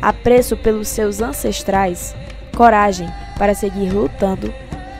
apreço 0.00 0.56
pelos 0.56 0.88
seus 0.88 1.20
ancestrais, 1.20 2.16
coragem 2.56 3.10
para 3.36 3.52
seguir 3.52 3.92
lutando 3.92 4.50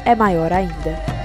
é 0.04 0.14
maior 0.14 0.52
ainda. 0.52 1.15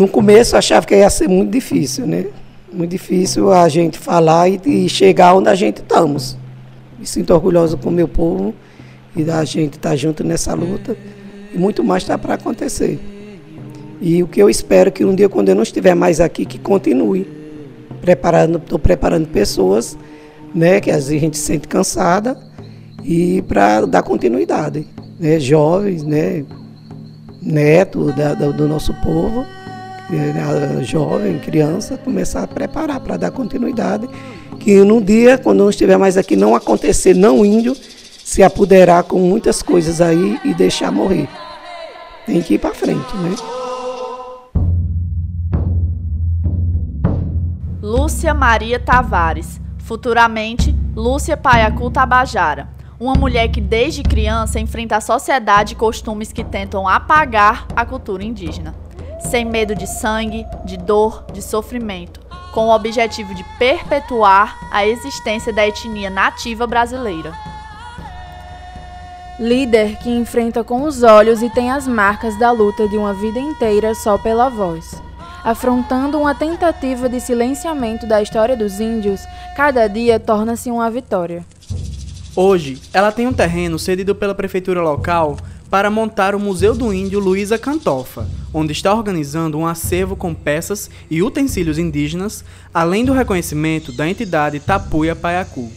No 0.00 0.08
começo 0.08 0.54
eu 0.54 0.58
achava 0.58 0.86
que 0.86 0.96
ia 0.96 1.10
ser 1.10 1.28
muito 1.28 1.50
difícil, 1.50 2.06
né? 2.06 2.24
Muito 2.72 2.90
difícil 2.90 3.52
a 3.52 3.68
gente 3.68 3.98
falar 3.98 4.48
e, 4.48 4.58
e 4.64 4.88
chegar 4.88 5.34
onde 5.34 5.50
a 5.50 5.54
gente 5.54 5.82
estamos. 5.82 6.38
Me 6.98 7.04
sinto 7.04 7.34
orgulhoso 7.34 7.76
com 7.76 7.90
o 7.90 7.92
meu 7.92 8.08
povo 8.08 8.54
e 9.14 9.22
da 9.22 9.44
gente 9.44 9.74
estar 9.74 9.90
tá 9.90 9.96
junto 9.96 10.24
nessa 10.24 10.54
luta. 10.54 10.96
E 11.52 11.58
muito 11.58 11.84
mais 11.84 12.02
está 12.02 12.16
para 12.16 12.32
acontecer. 12.32 12.98
E 14.00 14.22
o 14.22 14.26
que 14.26 14.40
eu 14.40 14.48
espero 14.48 14.90
que 14.90 15.04
um 15.04 15.14
dia, 15.14 15.28
quando 15.28 15.50
eu 15.50 15.54
não 15.54 15.62
estiver 15.62 15.94
mais 15.94 16.18
aqui, 16.18 16.46
que 16.46 16.58
continue. 16.58 17.26
Preparando, 18.00 18.56
estou 18.56 18.78
preparando 18.78 19.28
pessoas, 19.28 19.98
né, 20.54 20.80
que 20.80 20.90
às 20.90 21.08
vezes 21.08 21.18
a 21.18 21.20
gente 21.26 21.36
se 21.36 21.44
sente 21.44 21.68
cansada, 21.68 22.38
e 23.04 23.42
para 23.42 23.84
dar 23.84 24.02
continuidade. 24.02 24.86
Né, 25.18 25.38
jovens, 25.38 26.02
né, 26.02 26.42
neto 27.42 28.10
da, 28.12 28.32
da, 28.32 28.48
do 28.48 28.66
nosso 28.66 28.94
povo 29.02 29.44
jovem, 30.82 31.38
criança, 31.38 31.96
começar 31.96 32.42
a 32.42 32.46
preparar 32.46 33.00
para 33.00 33.16
dar 33.16 33.30
continuidade. 33.30 34.08
Que 34.58 34.84
no 34.84 35.00
dia, 35.00 35.38
quando 35.38 35.58
não 35.58 35.70
estiver 35.70 35.96
mais 35.96 36.16
aqui, 36.16 36.36
não 36.36 36.54
acontecer, 36.54 37.14
não 37.14 37.44
índio, 37.44 37.74
se 37.74 38.42
apoderar 38.42 39.04
com 39.04 39.18
muitas 39.18 39.62
coisas 39.62 40.00
aí 40.00 40.38
e 40.44 40.54
deixar 40.54 40.90
morrer. 40.90 41.28
Tem 42.26 42.42
que 42.42 42.54
ir 42.54 42.58
para 42.58 42.74
frente, 42.74 43.16
né? 43.16 43.34
Lúcia 47.82 48.34
Maria 48.34 48.78
Tavares, 48.78 49.60
futuramente 49.78 50.74
Lúcia 50.94 51.36
Paiacu 51.36 51.90
Tabajara, 51.90 52.68
uma 53.00 53.14
mulher 53.14 53.48
que 53.48 53.60
desde 53.60 54.02
criança 54.02 54.60
enfrenta 54.60 54.96
a 54.96 55.00
sociedade 55.00 55.72
e 55.72 55.76
costumes 55.76 56.32
que 56.32 56.44
tentam 56.44 56.86
apagar 56.86 57.66
a 57.74 57.84
cultura 57.84 58.22
indígena 58.22 58.74
sem 59.20 59.44
medo 59.44 59.74
de 59.74 59.86
sangue, 59.86 60.46
de 60.64 60.76
dor, 60.76 61.24
de 61.32 61.42
sofrimento, 61.42 62.20
com 62.52 62.66
o 62.66 62.74
objetivo 62.74 63.34
de 63.34 63.44
perpetuar 63.58 64.58
a 64.70 64.86
existência 64.86 65.52
da 65.52 65.66
etnia 65.66 66.10
nativa 66.10 66.66
brasileira. 66.66 67.32
Líder 69.38 69.96
que 69.98 70.10
enfrenta 70.10 70.62
com 70.62 70.82
os 70.82 71.02
olhos 71.02 71.42
e 71.42 71.48
tem 71.48 71.70
as 71.70 71.88
marcas 71.88 72.38
da 72.38 72.50
luta 72.50 72.86
de 72.86 72.96
uma 72.96 73.14
vida 73.14 73.38
inteira 73.38 73.94
só 73.94 74.18
pela 74.18 74.50
voz. 74.50 75.00
Afrontando 75.42 76.20
uma 76.20 76.34
tentativa 76.34 77.08
de 77.08 77.18
silenciamento 77.18 78.06
da 78.06 78.20
história 78.20 78.54
dos 78.54 78.78
índios, 78.78 79.22
cada 79.56 79.88
dia 79.88 80.20
torna-se 80.20 80.70
uma 80.70 80.90
vitória. 80.90 81.42
Hoje, 82.36 82.80
ela 82.92 83.10
tem 83.10 83.26
um 83.26 83.32
terreno 83.32 83.78
cedido 83.78 84.14
pela 84.14 84.34
prefeitura 84.34 84.82
local 84.82 85.36
para 85.70 85.88
montar 85.88 86.34
o 86.34 86.40
Museu 86.40 86.74
do 86.74 86.92
Índio 86.92 87.20
Luísa 87.20 87.56
Cantofa, 87.56 88.28
onde 88.52 88.72
está 88.72 88.92
organizando 88.92 89.56
um 89.56 89.66
acervo 89.66 90.16
com 90.16 90.34
peças 90.34 90.90
e 91.08 91.22
utensílios 91.22 91.78
indígenas, 91.78 92.44
além 92.74 93.04
do 93.04 93.12
reconhecimento 93.12 93.92
da 93.92 94.08
entidade 94.08 94.58
Tapuia 94.58 95.14
Paiacu. 95.14 95.70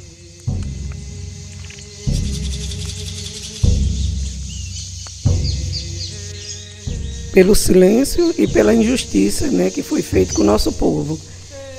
Pelo 7.32 7.56
silêncio 7.56 8.34
e 8.38 8.48
pela 8.48 8.74
injustiça 8.74 9.48
né, 9.48 9.70
que 9.70 9.84
foi 9.84 10.02
feito 10.02 10.34
com 10.34 10.42
o 10.42 10.46
nosso 10.46 10.72
povo. 10.74 11.20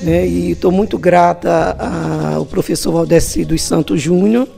Né? 0.01 0.27
E 0.27 0.51
estou 0.53 0.71
muito 0.71 0.99
grata 0.99 1.77
ao 2.35 2.47
professor 2.47 2.93
Valdeci 2.93 3.45
dos 3.45 3.63
Santos 3.63 4.01
Júnior, 4.01 4.49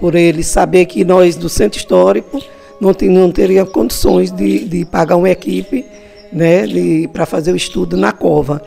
por 0.00 0.14
ele 0.14 0.42
saber 0.42 0.86
que 0.86 1.04
nós 1.04 1.36
do 1.36 1.48
Centro 1.48 1.78
Histórico 1.78 2.42
não, 2.80 2.92
não 3.10 3.30
teria 3.30 3.64
condições 3.64 4.30
de, 4.30 4.64
de 4.64 4.84
pagar 4.84 5.16
uma 5.16 5.30
equipe 5.30 5.84
né, 6.32 6.64
para 7.12 7.24
fazer 7.24 7.52
o 7.52 7.56
estudo 7.56 7.96
na 7.96 8.12
cova, 8.12 8.62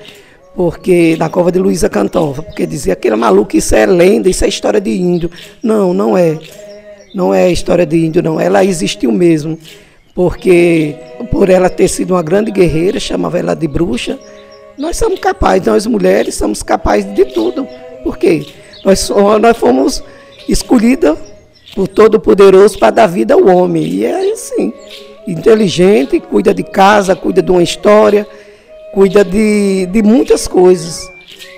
porque 0.56 1.15
na 1.20 1.30
cova 1.30 1.52
de 1.52 1.60
Luísa 1.60 1.89
Cantova, 1.89 2.41
porque 2.41 2.65
dizia 2.65 2.96
que 2.96 3.08
era 3.08 3.17
maluco, 3.17 3.56
isso 3.56 3.76
é 3.76 3.86
lenda, 3.86 4.30
isso 4.30 4.43
é 4.43 4.48
história 4.48 4.82
de 4.82 4.91
índio. 4.91 5.30
Não, 5.62 5.93
não 5.93 6.17
é. 6.17 6.39
Não 7.13 7.34
é 7.34 7.52
história 7.52 7.86
de 7.86 8.06
índio, 8.06 8.24
não. 8.24 8.39
Ela 8.39 8.63
existiu 8.63 9.12
mesmo, 9.12 9.58
porque 10.15 10.96
por 11.30 11.50
ela 11.50 11.70
ter 11.70 11.88
sido 11.88 12.12
uma 12.12 12.24
grande 12.24 12.52
guerreira, 12.52 13.00
chamava 13.00 13.38
ela 13.38 13.56
de 13.56 13.67
bruxa, 13.67 14.17
nós 14.78 14.98
somos 14.98 15.20
capazes, 15.20 15.67
nós 15.67 15.86
mulheres 15.86 16.36
somos 16.36 16.63
capazes 16.63 17.13
de 17.13 17.26
tudo. 17.26 17.67
Por 18.04 18.17
quê? 18.17 18.46
Nós, 18.86 19.10
nós 19.41 19.58
fomos 19.58 20.04
escolhidas 20.48 21.17
por 21.78 21.88
Todo-Poderoso 21.88 22.80
para 22.80 22.90
dar 22.90 23.06
vida 23.06 23.36
ao 23.36 23.46
homem. 23.46 23.84
E 23.84 24.04
é 24.04 24.32
assim, 24.32 24.74
inteligente, 25.28 26.20
cuida 26.20 26.52
de 26.52 26.63
casa, 26.63 27.16
cuida 27.16 27.40
de 27.40 27.52
uma 27.52 27.62
história, 27.62 28.28
cuida 28.96 29.24
de, 29.24 29.86
de 29.86 30.02
muitas 30.02 30.48
coisas. 30.48 31.08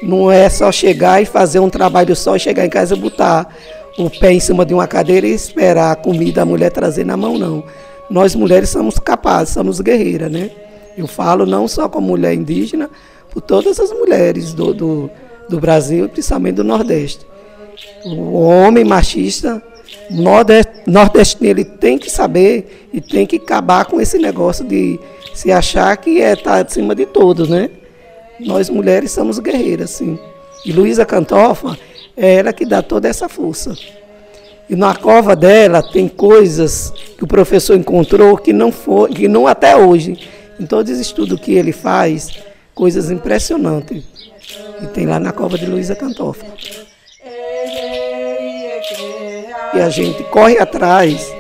Não 0.04 0.30
é 0.30 0.50
só 0.50 0.74
chegar 0.74 1.22
e 1.22 1.26
fazer 1.26 1.60
um 1.60 1.70
trabalho 1.70 2.14
só 2.18 2.38
chegar 2.38 2.66
em 2.66 2.70
casa 2.70 2.96
e 2.96 3.00
botar 3.00 3.48
o 3.98 4.10
pé 4.10 4.34
em 4.34 4.42
cima 4.42 4.66
de 4.66 4.74
uma 4.74 4.88
cadeira 4.88 5.26
e 5.26 5.32
esperar 5.32 5.94
a 5.94 5.96
comida 5.96 6.42
a 6.42 6.46
mulher 6.46 6.70
trazer 6.70 7.06
na 7.06 7.16
mão, 7.16 7.38
não. 7.38 7.64
Nós 8.10 8.36
mulheres 8.36 8.68
somos 8.68 9.00
capazes, 9.00 9.54
somos 9.54 9.80
guerreiras, 9.80 10.30
né? 10.30 10.52
Eu 10.98 11.08
falo 11.08 11.46
não 11.46 11.66
só 11.66 11.88
como 11.88 12.08
mulher 12.08 12.34
indígena, 12.34 12.90
por 13.32 13.40
todas 13.40 13.80
as 13.80 13.90
mulheres 13.92 14.54
do, 14.54 14.74
do, 14.74 15.10
do 15.48 15.62
Brasil, 15.62 16.10
principalmente 16.10 16.56
do 16.56 16.64
Nordeste. 16.66 17.26
O 18.04 18.34
homem 18.42 18.84
machista 18.84 19.64
nordestino 20.88 21.50
ele 21.50 21.64
tem 21.64 21.98
que 21.98 22.10
saber 22.10 22.90
e 22.92 23.00
tem 23.00 23.26
que 23.26 23.38
acabar 23.38 23.86
com 23.86 24.02
esse 24.02 24.18
negócio 24.18 24.66
de 24.66 25.00
se 25.34 25.52
achar 25.52 25.96
que 25.98 26.22
é 26.22 26.36
tá 26.36 26.62
acima 26.62 26.96
de 26.96 27.06
todos, 27.06 27.48
né? 27.48 27.70
Nós 28.40 28.70
mulheres 28.70 29.12
somos 29.12 29.40
guerreiras, 29.40 29.92
sim. 29.92 30.18
E 30.66 30.72
Luísa 30.72 31.06
Cantofa 31.06 31.78
é 32.16 32.36
ela 32.36 32.52
que 32.52 32.66
dá 32.66 32.82
toda 32.82 33.08
essa 33.08 33.30
força. 33.30 33.76
E 34.70 34.76
na 34.76 34.96
cova 34.96 35.36
dela 35.36 35.82
tem 35.82 36.08
coisas 36.08 36.92
que 37.18 37.24
o 37.24 37.28
professor 37.28 37.76
encontrou 37.76 38.38
que 38.38 38.54
não 38.54 38.72
foi, 38.72 39.10
que 39.10 39.28
não 39.28 39.48
até 39.48 39.76
hoje, 39.76 40.18
em 40.60 40.66
todos 40.66 40.92
os 40.92 41.00
estudos 41.00 41.40
que 41.40 41.54
ele 41.54 41.72
faz, 41.72 42.30
coisas 42.76 43.10
impressionantes. 43.10 44.04
E 44.82 44.88
tem 44.88 45.06
lá 45.06 45.20
na 45.20 45.32
cova 45.32 45.58
de 45.58 45.66
Luísa 45.66 45.96
Cantofa 45.96 46.46
e 49.74 49.80
a 49.80 49.90
gente 49.90 50.24
corre 50.26 50.58
atrás 50.58 51.32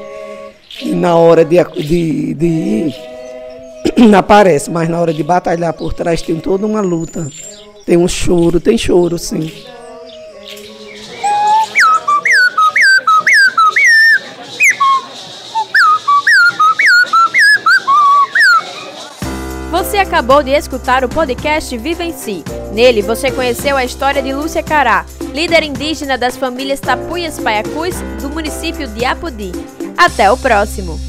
e 0.82 0.94
na 0.94 1.15
hora 1.15 1.44
de, 1.44 1.58
de, 1.76 2.34
de 2.34 2.46
ir, 2.46 2.96
aparece, 4.15 4.70
mas 4.70 4.88
na 4.88 5.00
hora 5.00 5.13
de 5.13 5.24
batalhar 5.24 5.74
por 5.74 5.94
trás 5.94 6.22
tem 6.22 6.39
toda 6.39 6.65
uma 6.65 6.82
luta. 6.82 7.28
Tem 7.86 7.98
um 7.98 8.08
choro, 8.08 8.60
tem 8.60 8.78
choro, 8.78 9.18
sim. 9.18 9.52
Você 19.72 19.98
acabou 19.98 20.42
de 20.44 20.52
escutar 20.52 21.04
o 21.04 21.10
podcast 21.10 21.76
Viva 21.78 22.04
em 22.04 22.12
Si. 22.12 22.44
Nele 22.74 23.02
você 23.02 23.32
conheceu 23.32 23.76
a 23.76 23.84
história 23.84 24.22
de 24.22 24.34
Lúcia 24.34 24.62
Cará, 24.62 25.06
líder 25.34 25.63
indígena 25.63 26.18
das 26.18 26.36
famílias 26.36 26.80
Tapuias 26.80 27.39
Paiacus 27.39 27.96
município 28.39 28.88
de 28.88 29.04
Apodi. 29.04 29.52
Até 29.97 30.32
o 30.32 30.38
próximo! 30.38 31.09